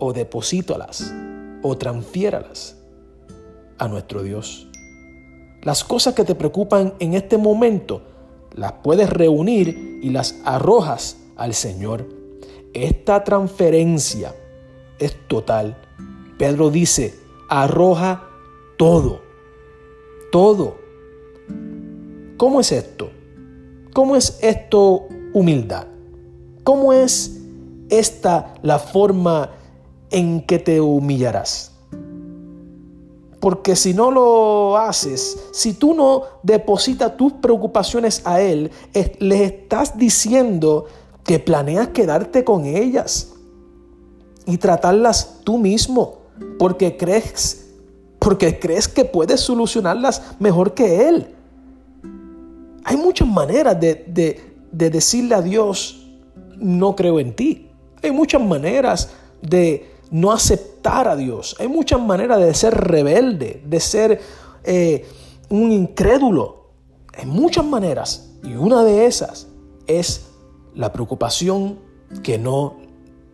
o 0.00 0.12
deposítalas 0.12 1.14
o 1.62 1.78
transfiéralas 1.78 2.76
a 3.78 3.86
nuestro 3.86 4.24
Dios. 4.24 4.66
Las 5.62 5.84
cosas 5.84 6.14
que 6.14 6.24
te 6.24 6.34
preocupan 6.34 6.94
en 6.98 7.14
este 7.14 7.38
momento, 7.38 8.02
las 8.58 8.72
puedes 8.72 9.08
reunir 9.08 10.00
y 10.02 10.10
las 10.10 10.36
arrojas 10.44 11.16
al 11.36 11.54
Señor. 11.54 12.08
Esta 12.74 13.24
transferencia 13.24 14.34
es 14.98 15.16
total. 15.28 15.76
Pedro 16.38 16.70
dice, 16.70 17.14
arroja 17.48 18.28
todo, 18.76 19.22
todo. 20.32 20.76
¿Cómo 22.36 22.60
es 22.60 22.72
esto? 22.72 23.10
¿Cómo 23.92 24.16
es 24.16 24.38
esto 24.42 25.06
humildad? 25.32 25.86
¿Cómo 26.64 26.92
es 26.92 27.40
esta 27.88 28.54
la 28.62 28.78
forma 28.78 29.52
en 30.10 30.42
que 30.42 30.58
te 30.58 30.80
humillarás? 30.80 31.77
Porque 33.40 33.76
si 33.76 33.94
no 33.94 34.10
lo 34.10 34.76
haces, 34.76 35.38
si 35.52 35.74
tú 35.74 35.94
no 35.94 36.22
depositas 36.42 37.16
tus 37.16 37.34
preocupaciones 37.34 38.22
a 38.24 38.40
Él, 38.40 38.70
le 39.20 39.44
estás 39.44 39.96
diciendo 39.96 40.86
que 41.24 41.38
planeas 41.38 41.88
quedarte 41.88 42.42
con 42.42 42.64
ellas 42.64 43.34
y 44.44 44.56
tratarlas 44.56 45.40
tú 45.44 45.58
mismo, 45.58 46.18
porque 46.58 46.96
crees, 46.96 47.68
porque 48.18 48.58
crees 48.58 48.88
que 48.88 49.04
puedes 49.04 49.40
solucionarlas 49.40 50.22
mejor 50.40 50.74
que 50.74 51.08
Él. 51.08 51.34
Hay 52.84 52.96
muchas 52.96 53.28
maneras 53.28 53.78
de, 53.78 54.40
de 54.72 54.90
decirle 54.90 55.34
a 55.34 55.42
Dios, 55.42 56.06
no 56.56 56.96
creo 56.96 57.20
en 57.20 57.36
ti. 57.36 57.68
Hay 58.02 58.10
muchas 58.10 58.42
maneras 58.42 59.10
de 59.42 59.97
no 60.10 60.32
aceptar 60.32 61.08
a 61.08 61.16
Dios. 61.16 61.56
Hay 61.58 61.68
muchas 61.68 62.00
maneras 62.00 62.40
de 62.40 62.54
ser 62.54 62.74
rebelde, 62.74 63.62
de 63.66 63.80
ser 63.80 64.20
eh, 64.64 65.06
un 65.48 65.72
incrédulo. 65.72 66.70
Hay 67.16 67.26
muchas 67.26 67.64
maneras. 67.64 68.30
Y 68.42 68.54
una 68.54 68.84
de 68.84 69.06
esas 69.06 69.48
es 69.86 70.28
la 70.74 70.92
preocupación 70.92 71.78
que 72.22 72.38
no 72.38 72.76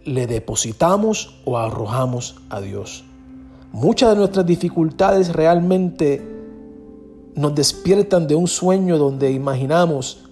le 0.05 0.27
depositamos 0.27 1.41
o 1.45 1.59
arrojamos 1.59 2.37
a 2.51 2.61
Dios. 2.61 3.05
Muchas 3.73 4.11
de 4.11 4.17
nuestras 4.17 4.47
dificultades 4.47 5.33
realmente 5.33 6.23
nos 7.35 7.55
despiertan 7.55 8.27
de 8.27 8.35
un 8.35 8.47
sueño 8.47 8.99
donde 8.99 9.33
imaginamos 9.33 10.25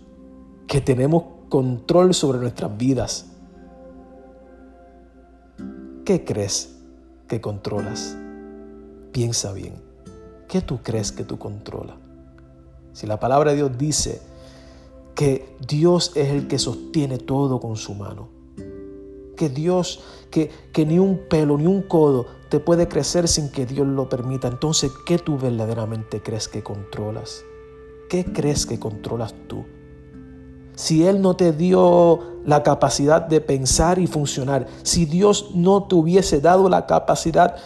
que 0.66 0.80
tenemos 0.80 1.24
control 1.48 2.14
sobre 2.14 2.38
nuestras 2.38 2.76
vidas 2.76 3.31
¿Qué 6.04 6.24
crees 6.24 6.74
que 7.28 7.40
controlas? 7.40 8.16
Piensa 9.12 9.52
bien. 9.52 9.74
¿Qué 10.48 10.60
tú 10.60 10.80
crees 10.82 11.12
que 11.12 11.22
tú 11.22 11.38
controlas? 11.38 11.96
Si 12.92 13.06
la 13.06 13.20
palabra 13.20 13.52
de 13.52 13.58
Dios 13.58 13.78
dice 13.78 14.20
que 15.14 15.56
Dios 15.66 16.12
es 16.16 16.30
el 16.30 16.48
que 16.48 16.58
sostiene 16.58 17.18
todo 17.18 17.60
con 17.60 17.76
su 17.76 17.94
mano, 17.94 18.28
que 19.36 19.48
Dios, 19.48 20.02
que, 20.30 20.50
que 20.72 20.84
ni 20.84 20.98
un 20.98 21.20
pelo 21.28 21.56
ni 21.56 21.66
un 21.66 21.82
codo 21.82 22.26
usted 22.52 22.64
puede 22.64 22.86
crecer 22.88 23.28
sin 23.28 23.50
que 23.50 23.64
Dios 23.64 23.86
lo 23.86 24.08
permita. 24.08 24.48
Entonces, 24.48 24.90
¿qué 25.06 25.18
tú 25.18 25.38
verdaderamente 25.38 26.20
crees 26.20 26.48
que 26.48 26.62
controlas? 26.62 27.44
¿Qué 28.10 28.24
crees 28.24 28.66
que 28.66 28.78
controlas 28.78 29.34
tú? 29.46 29.64
Si 30.74 31.06
Él 31.06 31.20
no 31.20 31.36
te 31.36 31.52
dio 31.52 32.20
la 32.44 32.62
capacidad 32.62 33.22
de 33.22 33.40
pensar 33.40 33.98
y 33.98 34.06
funcionar, 34.06 34.66
si 34.82 35.04
Dios 35.04 35.50
no 35.54 35.84
te 35.84 35.94
hubiese 35.94 36.40
dado 36.40 36.68
la 36.68 36.86
capacidad 36.86 37.56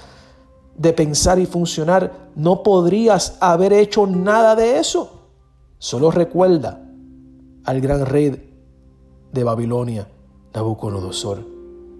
de 0.76 0.92
pensar 0.92 1.38
y 1.38 1.46
funcionar, 1.46 2.30
no 2.34 2.62
podrías 2.62 3.38
haber 3.40 3.72
hecho 3.72 4.06
nada 4.06 4.54
de 4.56 4.78
eso. 4.78 5.22
Solo 5.78 6.10
recuerda 6.10 6.82
al 7.64 7.80
gran 7.80 8.06
rey 8.06 8.52
de 9.32 9.44
Babilonia, 9.44 10.08
Nabucodonosor, 10.54 11.44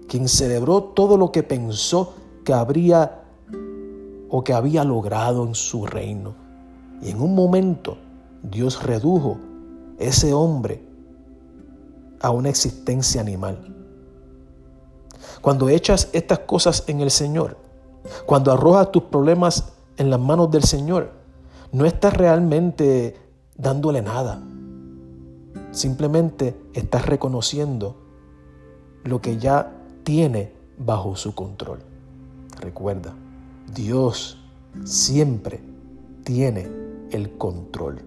quien 0.07 0.27
celebró 0.27 0.83
todo 0.83 1.17
lo 1.17 1.31
que 1.31 1.43
pensó 1.43 2.13
que 2.43 2.53
habría 2.53 3.23
o 4.29 4.43
que 4.43 4.53
había 4.53 4.83
logrado 4.83 5.45
en 5.45 5.55
su 5.55 5.85
reino. 5.85 6.35
Y 7.01 7.09
en 7.11 7.21
un 7.21 7.35
momento 7.35 7.97
Dios 8.43 8.83
redujo 8.83 9.37
ese 9.99 10.33
hombre 10.33 10.86
a 12.21 12.31
una 12.31 12.49
existencia 12.49 13.21
animal. 13.21 13.73
Cuando 15.41 15.69
echas 15.69 16.09
estas 16.13 16.39
cosas 16.39 16.83
en 16.87 17.01
el 17.01 17.11
Señor, 17.11 17.57
cuando 18.25 18.51
arrojas 18.51 18.91
tus 18.91 19.03
problemas 19.03 19.73
en 19.97 20.09
las 20.09 20.19
manos 20.19 20.51
del 20.51 20.63
Señor, 20.63 21.11
no 21.71 21.85
estás 21.85 22.13
realmente 22.13 23.17
dándole 23.55 24.01
nada. 24.01 24.41
Simplemente 25.71 26.55
estás 26.73 27.05
reconociendo 27.05 27.95
lo 29.03 29.21
que 29.21 29.37
ya 29.37 29.73
tiene 30.03 30.53
bajo 30.77 31.15
su 31.15 31.35
control. 31.35 31.79
Recuerda, 32.59 33.13
Dios 33.73 34.37
siempre 34.85 35.61
tiene 36.23 36.69
el 37.11 37.37
control. 37.37 38.01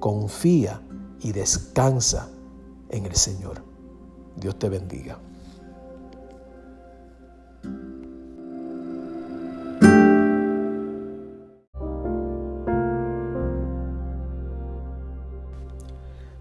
Confía 0.00 0.80
y 1.20 1.32
descansa 1.32 2.28
en 2.94 3.06
el 3.06 3.14
Señor. 3.14 3.62
Dios 4.36 4.58
te 4.58 4.68
bendiga. 4.68 5.18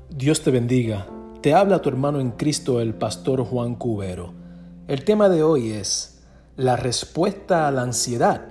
Dios 0.09 0.41
te 0.41 0.51
bendiga. 0.51 1.07
Te 1.41 1.53
habla 1.53 1.81
tu 1.81 1.89
hermano 1.89 2.21
en 2.21 2.31
Cristo, 2.31 2.79
el 2.79 2.93
pastor 2.93 3.43
Juan 3.43 3.75
Cubero. 3.75 4.33
El 4.87 5.03
tema 5.03 5.27
de 5.27 5.43
hoy 5.43 5.71
es 5.71 6.23
la 6.55 6.75
respuesta 6.75 7.67
a 7.67 7.71
la 7.71 7.81
ansiedad 7.81 8.47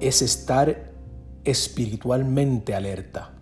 es 0.00 0.22
estar 0.22 0.92
espiritualmente 1.44 2.74
alerta. 2.74 3.32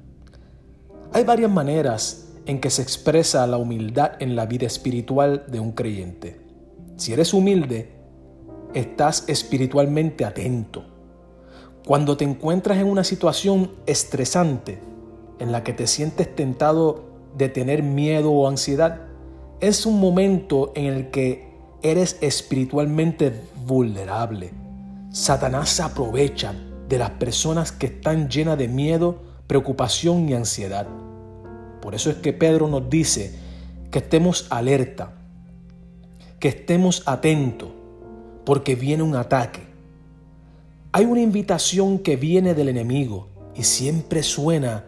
Hay 1.13 1.25
varias 1.25 1.51
maneras 1.51 2.34
en 2.47 2.61
que 2.61 2.71
se 2.71 2.83
expresa 2.83 3.47
la 3.47 3.57
humildad 3.57 4.13
en 4.21 4.37
la 4.37 4.47
vida 4.47 4.67
espiritual 4.67 5.45
de 5.49 5.61
un 5.61 5.73
creyente. 5.73 6.41
Si 6.97 7.13
eres 7.13 7.35
humilde, 7.35 7.91
estás 8.75 9.25
espiritualmente 9.29 10.25
atento. 10.25 10.85
Cuando 11.87 12.17
te 12.17 12.25
encuentras 12.25 12.79
en 12.79 12.87
una 12.87 13.05
situación 13.05 13.73
estresante 13.87 14.79
en 15.39 15.53
la 15.53 15.63
que 15.63 15.73
te 15.73 15.87
sientes 15.87 16.35
tentado 16.35 17.05
de 17.37 17.49
tener 17.49 17.83
miedo 17.83 18.33
o 18.33 18.49
ansiedad, 18.49 19.03
es 19.61 19.87
un 19.87 20.01
momento 20.01 20.73
en 20.75 20.87
el 20.87 21.11
que 21.11 21.53
eres 21.83 22.19
espiritualmente 22.21 23.33
vulnerable. 23.67 24.53
Satanás 25.11 25.71
se 25.71 25.83
aprovecha 25.83 26.55
de 26.89 26.99
las 26.99 27.11
personas 27.11 27.73
que 27.73 27.87
están 27.87 28.29
llenas 28.29 28.59
de 28.59 28.69
miedo, 28.69 29.23
preocupación 29.47 30.29
y 30.29 30.35
ansiedad. 30.35 30.87
Por 31.85 31.95
eso 31.95 32.11
es 32.11 32.17
que 32.17 32.33
Pedro 32.33 32.67
nos 32.67 32.91
dice 32.91 33.39
que 33.93 34.01
estemos 34.01 34.49
alerta, 34.51 35.15
que 36.41 36.49
estemos 36.49 37.05
atentos, 37.07 37.69
porque 38.45 38.75
viene 38.75 39.05
un 39.05 39.15
ataque. 39.15 39.63
Hay 40.91 41.05
una 41.05 41.21
invitación 41.21 42.01
que 42.01 42.17
viene 42.17 42.55
del 42.55 42.71
enemigo 42.71 43.29
y 43.55 43.63
siempre 43.63 44.25
suena 44.25 44.85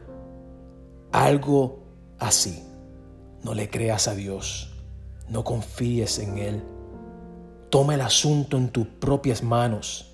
algo 1.13 1.85
así. 2.19 2.65
No 3.45 3.55
le 3.55 3.71
creas 3.71 4.09
a 4.09 4.17
Dios, 4.17 4.75
no 5.29 5.45
confíes 5.45 6.19
en 6.19 6.39
Él 6.39 6.63
Toma 7.71 7.95
el 7.95 8.01
asunto 8.01 8.57
en 8.57 8.69
tus 8.69 8.87
propias 8.87 9.43
manos. 9.43 10.13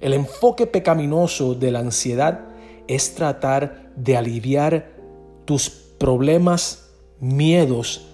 El 0.00 0.12
enfoque 0.12 0.66
pecaminoso 0.66 1.54
de 1.54 1.70
la 1.70 1.78
ansiedad 1.78 2.44
es 2.86 3.14
tratar 3.14 3.90
de 3.96 4.16
aliviar 4.16 4.92
tus 5.46 5.70
problemas, 6.04 6.90
miedos, 7.18 8.10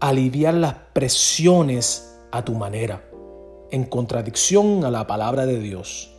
aliviar 0.00 0.54
las 0.54 0.74
presiones 0.92 2.18
a 2.32 2.44
tu 2.44 2.54
manera, 2.54 3.08
en 3.70 3.84
contradicción 3.84 4.84
a 4.84 4.90
la 4.90 5.06
palabra 5.06 5.46
de 5.46 5.60
Dios. 5.60 6.12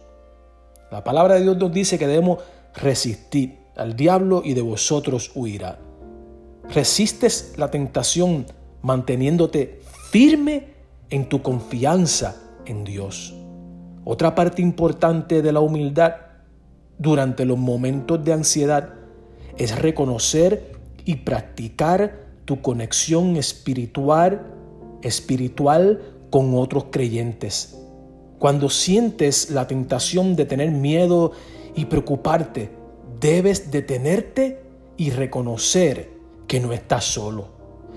La 0.93 1.03
palabra 1.03 1.33
de 1.33 1.41
Dios 1.41 1.57
nos 1.57 1.73
dice 1.73 1.99
que 1.99 2.07
debemos 2.07 2.39
resistir 2.73 3.57
al 3.75 3.97
diablo 3.97 4.43
y 4.45 4.53
de 4.53 4.61
vosotros 4.61 5.33
huirá. 5.35 5.77
Resistes 6.69 7.55
la 7.57 7.69
tentación 7.69 8.45
manteniéndote 8.81 9.81
firme 10.09 10.69
en 11.09 11.27
tu 11.27 11.41
confianza 11.41 12.37
en 12.65 12.85
Dios. 12.85 13.35
Otra 14.05 14.33
parte 14.35 14.61
importante 14.61 15.41
de 15.41 15.51
la 15.51 15.59
humildad 15.59 16.13
durante 16.97 17.43
los 17.43 17.57
momentos 17.57 18.23
de 18.23 18.31
ansiedad 18.31 19.04
es 19.57 19.77
reconocer 19.77 20.73
y 21.05 21.17
practicar 21.17 22.25
tu 22.45 22.61
conexión 22.61 23.35
espiritual, 23.37 24.45
espiritual 25.01 26.01
con 26.29 26.57
otros 26.57 26.85
creyentes. 26.91 27.77
Cuando 28.39 28.69
sientes 28.69 29.49
la 29.49 29.67
tentación 29.67 30.35
de 30.35 30.45
tener 30.45 30.71
miedo 30.71 31.31
y 31.75 31.85
preocuparte, 31.85 32.69
debes 33.19 33.71
detenerte 33.71 34.61
y 34.97 35.09
reconocer 35.09 36.11
que 36.47 36.59
no 36.59 36.73
estás 36.73 37.05
solo, 37.05 37.47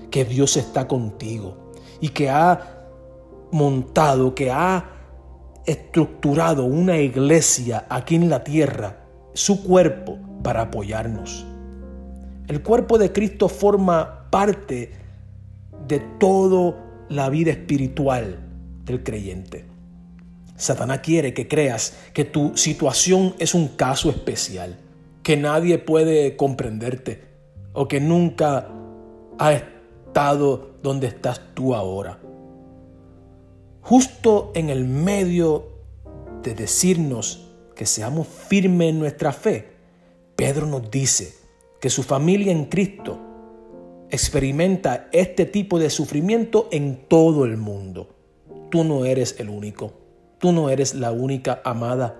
que 0.09 0.25
Dios 0.25 0.57
está 0.57 0.87
contigo 0.87 1.71
y 1.99 2.09
que 2.09 2.29
ha 2.29 2.87
montado, 3.51 4.33
que 4.33 4.51
ha 4.51 4.91
estructurado 5.65 6.65
una 6.65 6.97
iglesia 6.97 7.85
aquí 7.89 8.15
en 8.15 8.29
la 8.29 8.43
tierra, 8.43 9.05
su 9.33 9.63
cuerpo, 9.63 10.17
para 10.41 10.61
apoyarnos. 10.61 11.45
El 12.49 12.61
cuerpo 12.61 12.97
de 12.97 13.13
Cristo 13.13 13.47
forma 13.47 14.29
parte 14.29 14.91
de 15.87 15.99
toda 16.19 17.05
la 17.07 17.29
vida 17.29 17.51
espiritual 17.51 18.37
del 18.83 19.01
creyente. 19.03 19.63
Satanás 20.57 20.99
quiere 20.99 21.33
que 21.33 21.47
creas 21.47 21.93
que 22.13 22.25
tu 22.25 22.57
situación 22.57 23.33
es 23.39 23.53
un 23.53 23.69
caso 23.69 24.09
especial, 24.09 24.77
que 25.23 25.37
nadie 25.37 25.77
puede 25.77 26.35
comprenderte 26.35 27.23
o 27.71 27.87
que 27.87 28.01
nunca 28.01 28.67
ha 29.37 29.53
estado 29.53 30.71
donde 30.83 31.07
estás 31.07 31.39
tú 31.53 31.73
ahora 31.73 32.19
justo 33.89 34.51
en 34.53 34.69
el 34.69 34.85
medio 34.85 35.67
de 36.43 36.53
decirnos 36.53 37.47
que 37.75 37.87
seamos 37.87 38.27
firmes 38.27 38.89
en 38.89 38.99
nuestra 38.99 39.33
fe, 39.33 39.73
Pedro 40.35 40.67
nos 40.67 40.91
dice 40.91 41.33
que 41.79 41.89
su 41.89 42.03
familia 42.03 42.51
en 42.51 42.65
Cristo 42.65 43.19
experimenta 44.09 45.07
este 45.11 45.45
tipo 45.45 45.79
de 45.79 45.89
sufrimiento 45.89 46.67
en 46.71 47.07
todo 47.07 47.45
el 47.45 47.57
mundo. 47.57 48.09
Tú 48.69 48.83
no 48.83 49.05
eres 49.05 49.39
el 49.39 49.49
único, 49.49 49.93
tú 50.39 50.51
no 50.51 50.69
eres 50.69 50.95
la 50.95 51.11
única 51.11 51.61
amada, 51.63 52.15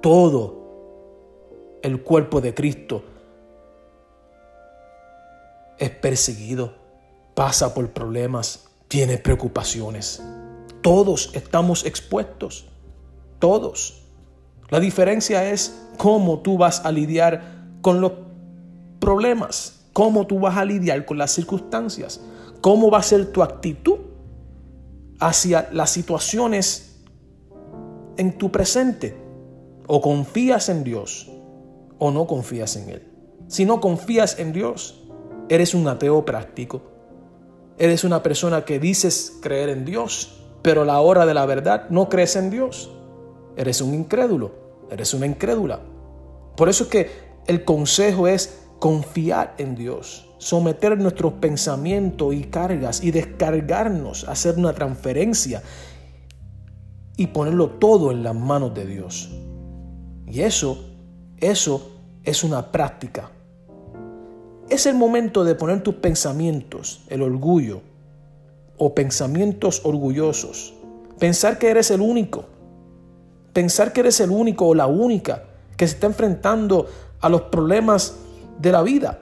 todo 0.00 1.78
el 1.82 2.02
cuerpo 2.02 2.40
de 2.40 2.54
Cristo 2.54 3.04
es 5.78 5.90
perseguido, 5.90 6.74
pasa 7.34 7.74
por 7.74 7.90
problemas, 7.90 8.68
tiene 8.88 9.18
preocupaciones. 9.18 10.22
Todos 10.82 11.30
estamos 11.34 11.84
expuestos. 11.84 12.68
Todos. 13.38 14.02
La 14.70 14.80
diferencia 14.80 15.50
es 15.50 15.78
cómo 15.98 16.40
tú 16.40 16.56
vas 16.56 16.84
a 16.84 16.92
lidiar 16.92 17.64
con 17.82 18.00
los 18.00 18.12
problemas, 19.04 19.84
cómo 19.92 20.26
tú 20.26 20.40
vas 20.40 20.56
a 20.56 20.64
lidiar 20.64 21.04
con 21.04 21.18
las 21.18 21.30
circunstancias, 21.30 22.22
cómo 22.62 22.90
va 22.90 23.00
a 23.00 23.02
ser 23.02 23.30
tu 23.32 23.42
actitud 23.42 23.98
hacia 25.20 25.68
las 25.72 25.90
situaciones 25.90 27.02
en 28.16 28.38
tu 28.38 28.50
presente. 28.50 29.22
O 29.86 30.00
confías 30.00 30.70
en 30.70 30.82
Dios 30.82 31.30
o 31.98 32.10
no 32.10 32.26
confías 32.26 32.76
en 32.76 32.88
Él. 32.88 33.12
Si 33.48 33.66
no 33.66 33.82
confías 33.82 34.38
en 34.38 34.54
Dios, 34.54 35.04
eres 35.50 35.74
un 35.74 35.86
ateo 35.86 36.24
práctico. 36.24 36.80
Eres 37.76 38.04
una 38.04 38.22
persona 38.22 38.64
que 38.64 38.78
dices 38.78 39.34
creer 39.42 39.68
en 39.68 39.84
Dios, 39.84 40.40
pero 40.62 40.80
a 40.80 40.86
la 40.86 41.02
hora 41.02 41.26
de 41.26 41.34
la 41.34 41.44
verdad 41.44 41.90
no 41.90 42.08
crees 42.08 42.36
en 42.36 42.48
Dios. 42.48 42.90
eres 43.56 43.82
un 43.82 43.92
incrédulo, 43.92 44.52
eres 44.90 45.12
una 45.12 45.26
incrédula. 45.26 45.80
Por 46.56 46.70
eso 46.70 46.84
es 46.84 46.90
que 46.90 47.10
el 47.46 47.64
consejo 47.64 48.26
es 48.26 48.63
confiar 48.78 49.54
en 49.58 49.74
Dios, 49.74 50.26
someter 50.38 50.98
nuestros 50.98 51.34
pensamientos 51.34 52.34
y 52.34 52.44
cargas 52.44 53.02
y 53.02 53.10
descargarnos, 53.10 54.28
hacer 54.28 54.56
una 54.56 54.72
transferencia 54.72 55.62
y 57.16 57.28
ponerlo 57.28 57.70
todo 57.70 58.10
en 58.10 58.22
las 58.22 58.34
manos 58.34 58.74
de 58.74 58.86
Dios. 58.86 59.30
Y 60.26 60.40
eso, 60.40 60.84
eso 61.38 61.92
es 62.24 62.44
una 62.44 62.72
práctica. 62.72 63.30
Es 64.68 64.86
el 64.86 64.96
momento 64.96 65.44
de 65.44 65.54
poner 65.54 65.82
tus 65.82 65.96
pensamientos, 65.96 67.04
el 67.08 67.22
orgullo 67.22 67.82
o 68.78 68.94
pensamientos 68.94 69.82
orgullosos. 69.84 70.74
Pensar 71.18 71.58
que 71.58 71.68
eres 71.68 71.90
el 71.90 72.00
único. 72.00 72.46
Pensar 73.52 73.92
que 73.92 74.00
eres 74.00 74.18
el 74.20 74.30
único 74.30 74.66
o 74.66 74.74
la 74.74 74.86
única 74.86 75.44
que 75.76 75.86
se 75.86 75.94
está 75.94 76.06
enfrentando 76.06 76.86
a 77.20 77.28
los 77.28 77.42
problemas 77.42 78.16
de 78.58 78.72
la 78.72 78.82
vida. 78.82 79.20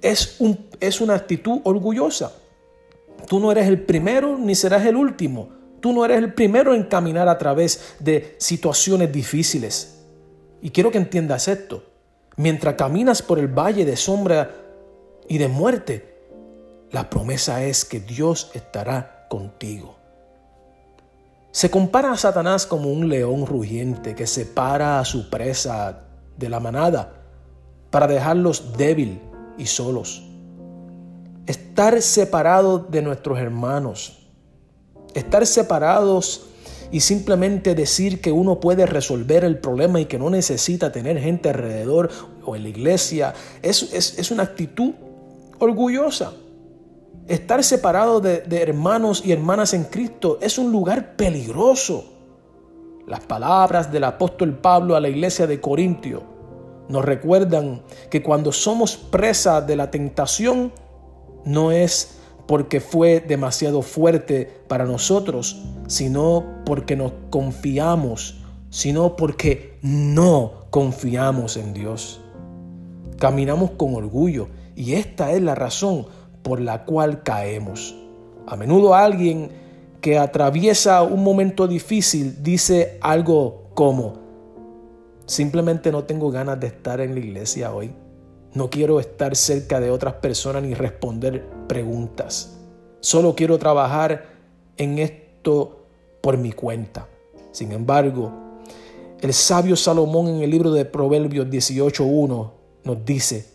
Es, 0.00 0.36
un, 0.40 0.68
es 0.80 1.00
una 1.00 1.14
actitud 1.14 1.60
orgullosa. 1.64 2.32
Tú 3.26 3.38
no 3.38 3.52
eres 3.52 3.68
el 3.68 3.82
primero 3.82 4.36
ni 4.36 4.54
serás 4.54 4.84
el 4.86 4.96
último. 4.96 5.48
Tú 5.80 5.92
no 5.92 6.04
eres 6.04 6.18
el 6.18 6.34
primero 6.34 6.74
en 6.74 6.84
caminar 6.84 7.28
a 7.28 7.38
través 7.38 7.94
de 7.98 8.36
situaciones 8.38 9.12
difíciles. 9.12 10.00
Y 10.60 10.70
quiero 10.70 10.90
que 10.90 10.98
entiendas 10.98 11.48
esto. 11.48 11.84
Mientras 12.36 12.74
caminas 12.74 13.22
por 13.22 13.38
el 13.38 13.48
valle 13.48 13.84
de 13.84 13.96
sombra 13.96 14.50
y 15.28 15.38
de 15.38 15.48
muerte, 15.48 16.12
la 16.90 17.08
promesa 17.10 17.64
es 17.64 17.84
que 17.84 18.00
Dios 18.00 18.50
estará 18.54 19.26
contigo. 19.28 19.96
Se 21.50 21.70
compara 21.70 22.12
a 22.12 22.16
Satanás 22.16 22.66
como 22.66 22.90
un 22.90 23.08
león 23.08 23.46
rugiente 23.46 24.14
que 24.14 24.26
separa 24.26 24.98
a 24.98 25.04
su 25.04 25.28
presa 25.28 26.04
de 26.36 26.48
la 26.48 26.60
manada 26.60 27.21
para 27.92 28.08
dejarlos 28.08 28.72
débil 28.76 29.20
y 29.58 29.66
solos. 29.66 30.24
Estar 31.46 32.00
separado 32.00 32.78
de 32.78 33.02
nuestros 33.02 33.38
hermanos, 33.38 34.26
estar 35.14 35.46
separados 35.46 36.46
y 36.90 37.00
simplemente 37.00 37.74
decir 37.74 38.22
que 38.22 38.32
uno 38.32 38.60
puede 38.60 38.86
resolver 38.86 39.44
el 39.44 39.58
problema 39.58 40.00
y 40.00 40.06
que 40.06 40.18
no 40.18 40.30
necesita 40.30 40.90
tener 40.90 41.20
gente 41.20 41.50
alrededor 41.50 42.10
o 42.44 42.56
en 42.56 42.62
la 42.62 42.68
iglesia, 42.70 43.34
es, 43.60 43.92
es, 43.92 44.30
una 44.30 44.44
actitud 44.44 44.94
orgullosa. 45.58 46.32
Estar 47.28 47.62
separado 47.62 48.20
de, 48.20 48.40
de 48.40 48.62
hermanos 48.62 49.22
y 49.24 49.32
hermanas 49.32 49.74
en 49.74 49.84
Cristo 49.84 50.38
es 50.40 50.56
un 50.56 50.72
lugar 50.72 51.14
peligroso. 51.14 52.04
Las 53.06 53.20
palabras 53.20 53.92
del 53.92 54.04
apóstol 54.04 54.58
Pablo 54.58 54.96
a 54.96 55.00
la 55.00 55.08
iglesia 55.08 55.46
de 55.46 55.60
Corintio 55.60 56.31
nos 56.92 57.04
recuerdan 57.04 57.82
que 58.10 58.22
cuando 58.22 58.52
somos 58.52 58.96
presa 58.96 59.62
de 59.62 59.76
la 59.76 59.90
tentación, 59.90 60.72
no 61.46 61.72
es 61.72 62.18
porque 62.46 62.80
fue 62.80 63.20
demasiado 63.20 63.80
fuerte 63.80 64.48
para 64.68 64.84
nosotros, 64.84 65.62
sino 65.86 66.44
porque 66.66 66.94
nos 66.94 67.12
confiamos, 67.30 68.42
sino 68.68 69.16
porque 69.16 69.78
no 69.80 70.66
confiamos 70.68 71.56
en 71.56 71.72
Dios. 71.72 72.20
Caminamos 73.18 73.70
con 73.70 73.94
orgullo 73.94 74.48
y 74.76 74.92
esta 74.92 75.32
es 75.32 75.40
la 75.40 75.54
razón 75.54 76.06
por 76.42 76.60
la 76.60 76.84
cual 76.84 77.22
caemos. 77.22 77.96
A 78.46 78.56
menudo 78.56 78.94
alguien 78.94 79.50
que 80.02 80.18
atraviesa 80.18 81.02
un 81.04 81.24
momento 81.24 81.66
difícil 81.66 82.42
dice 82.42 82.98
algo 83.00 83.70
como, 83.72 84.21
simplemente 85.26 85.92
no 85.92 86.04
tengo 86.04 86.30
ganas 86.30 86.60
de 86.60 86.68
estar 86.68 87.00
en 87.00 87.14
la 87.14 87.20
iglesia 87.20 87.72
hoy. 87.72 87.92
No 88.54 88.68
quiero 88.68 89.00
estar 89.00 89.34
cerca 89.34 89.80
de 89.80 89.90
otras 89.90 90.14
personas 90.14 90.62
ni 90.62 90.74
responder 90.74 91.44
preguntas. 91.68 92.58
Solo 93.00 93.34
quiero 93.34 93.58
trabajar 93.58 94.26
en 94.76 94.98
esto 94.98 95.86
por 96.20 96.36
mi 96.36 96.52
cuenta. 96.52 97.08
Sin 97.50 97.72
embargo, 97.72 98.32
el 99.20 99.32
sabio 99.32 99.76
Salomón 99.76 100.28
en 100.28 100.42
el 100.42 100.50
libro 100.50 100.72
de 100.72 100.84
Proverbios 100.84 101.46
18.1 101.46 102.50
nos 102.84 103.04
dice 103.04 103.46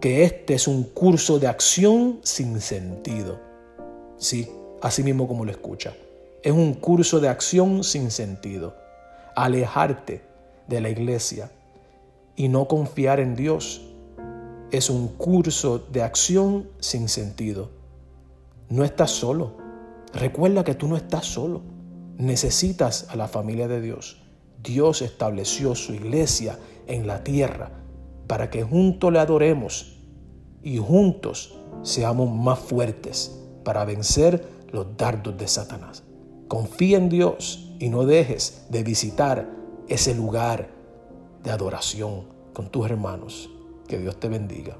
que 0.00 0.24
este 0.24 0.54
es 0.54 0.66
un 0.66 0.84
curso 0.84 1.38
de 1.38 1.46
acción 1.46 2.20
sin 2.22 2.60
sentido. 2.60 3.38
Sí, 4.16 4.48
así 4.80 5.02
mismo 5.02 5.28
como 5.28 5.44
lo 5.44 5.50
escucha. 5.50 5.94
Es 6.42 6.52
un 6.52 6.74
curso 6.74 7.20
de 7.20 7.28
acción 7.28 7.84
sin 7.84 8.10
sentido. 8.10 8.74
Alejarte 9.36 10.31
de 10.72 10.80
la 10.80 10.88
iglesia 10.88 11.52
y 12.34 12.48
no 12.48 12.66
confiar 12.66 13.20
en 13.20 13.36
Dios 13.36 13.82
es 14.70 14.88
un 14.88 15.08
curso 15.08 15.78
de 15.78 16.02
acción 16.02 16.70
sin 16.80 17.10
sentido. 17.10 17.68
No 18.70 18.82
estás 18.84 19.10
solo. 19.10 19.58
Recuerda 20.14 20.64
que 20.64 20.74
tú 20.74 20.88
no 20.88 20.96
estás 20.96 21.26
solo. 21.26 21.60
Necesitas 22.16 23.06
a 23.10 23.16
la 23.16 23.28
familia 23.28 23.68
de 23.68 23.82
Dios. 23.82 24.22
Dios 24.62 25.02
estableció 25.02 25.74
su 25.74 25.92
iglesia 25.92 26.58
en 26.86 27.06
la 27.06 27.22
tierra 27.22 27.70
para 28.26 28.48
que 28.48 28.62
juntos 28.62 29.12
le 29.12 29.18
adoremos 29.18 29.98
y 30.62 30.78
juntos 30.78 31.58
seamos 31.82 32.34
más 32.34 32.58
fuertes 32.58 33.38
para 33.62 33.84
vencer 33.84 34.48
los 34.70 34.96
dardos 34.96 35.36
de 35.36 35.48
Satanás. 35.48 36.02
Confía 36.48 36.96
en 36.96 37.10
Dios 37.10 37.74
y 37.78 37.90
no 37.90 38.06
dejes 38.06 38.66
de 38.70 38.82
visitar 38.84 39.61
ese 39.92 40.14
lugar 40.14 40.70
de 41.42 41.50
adoración 41.50 42.24
con 42.54 42.70
tus 42.70 42.86
hermanos. 42.86 43.50
Que 43.86 43.98
Dios 43.98 44.18
te 44.18 44.28
bendiga. 44.28 44.78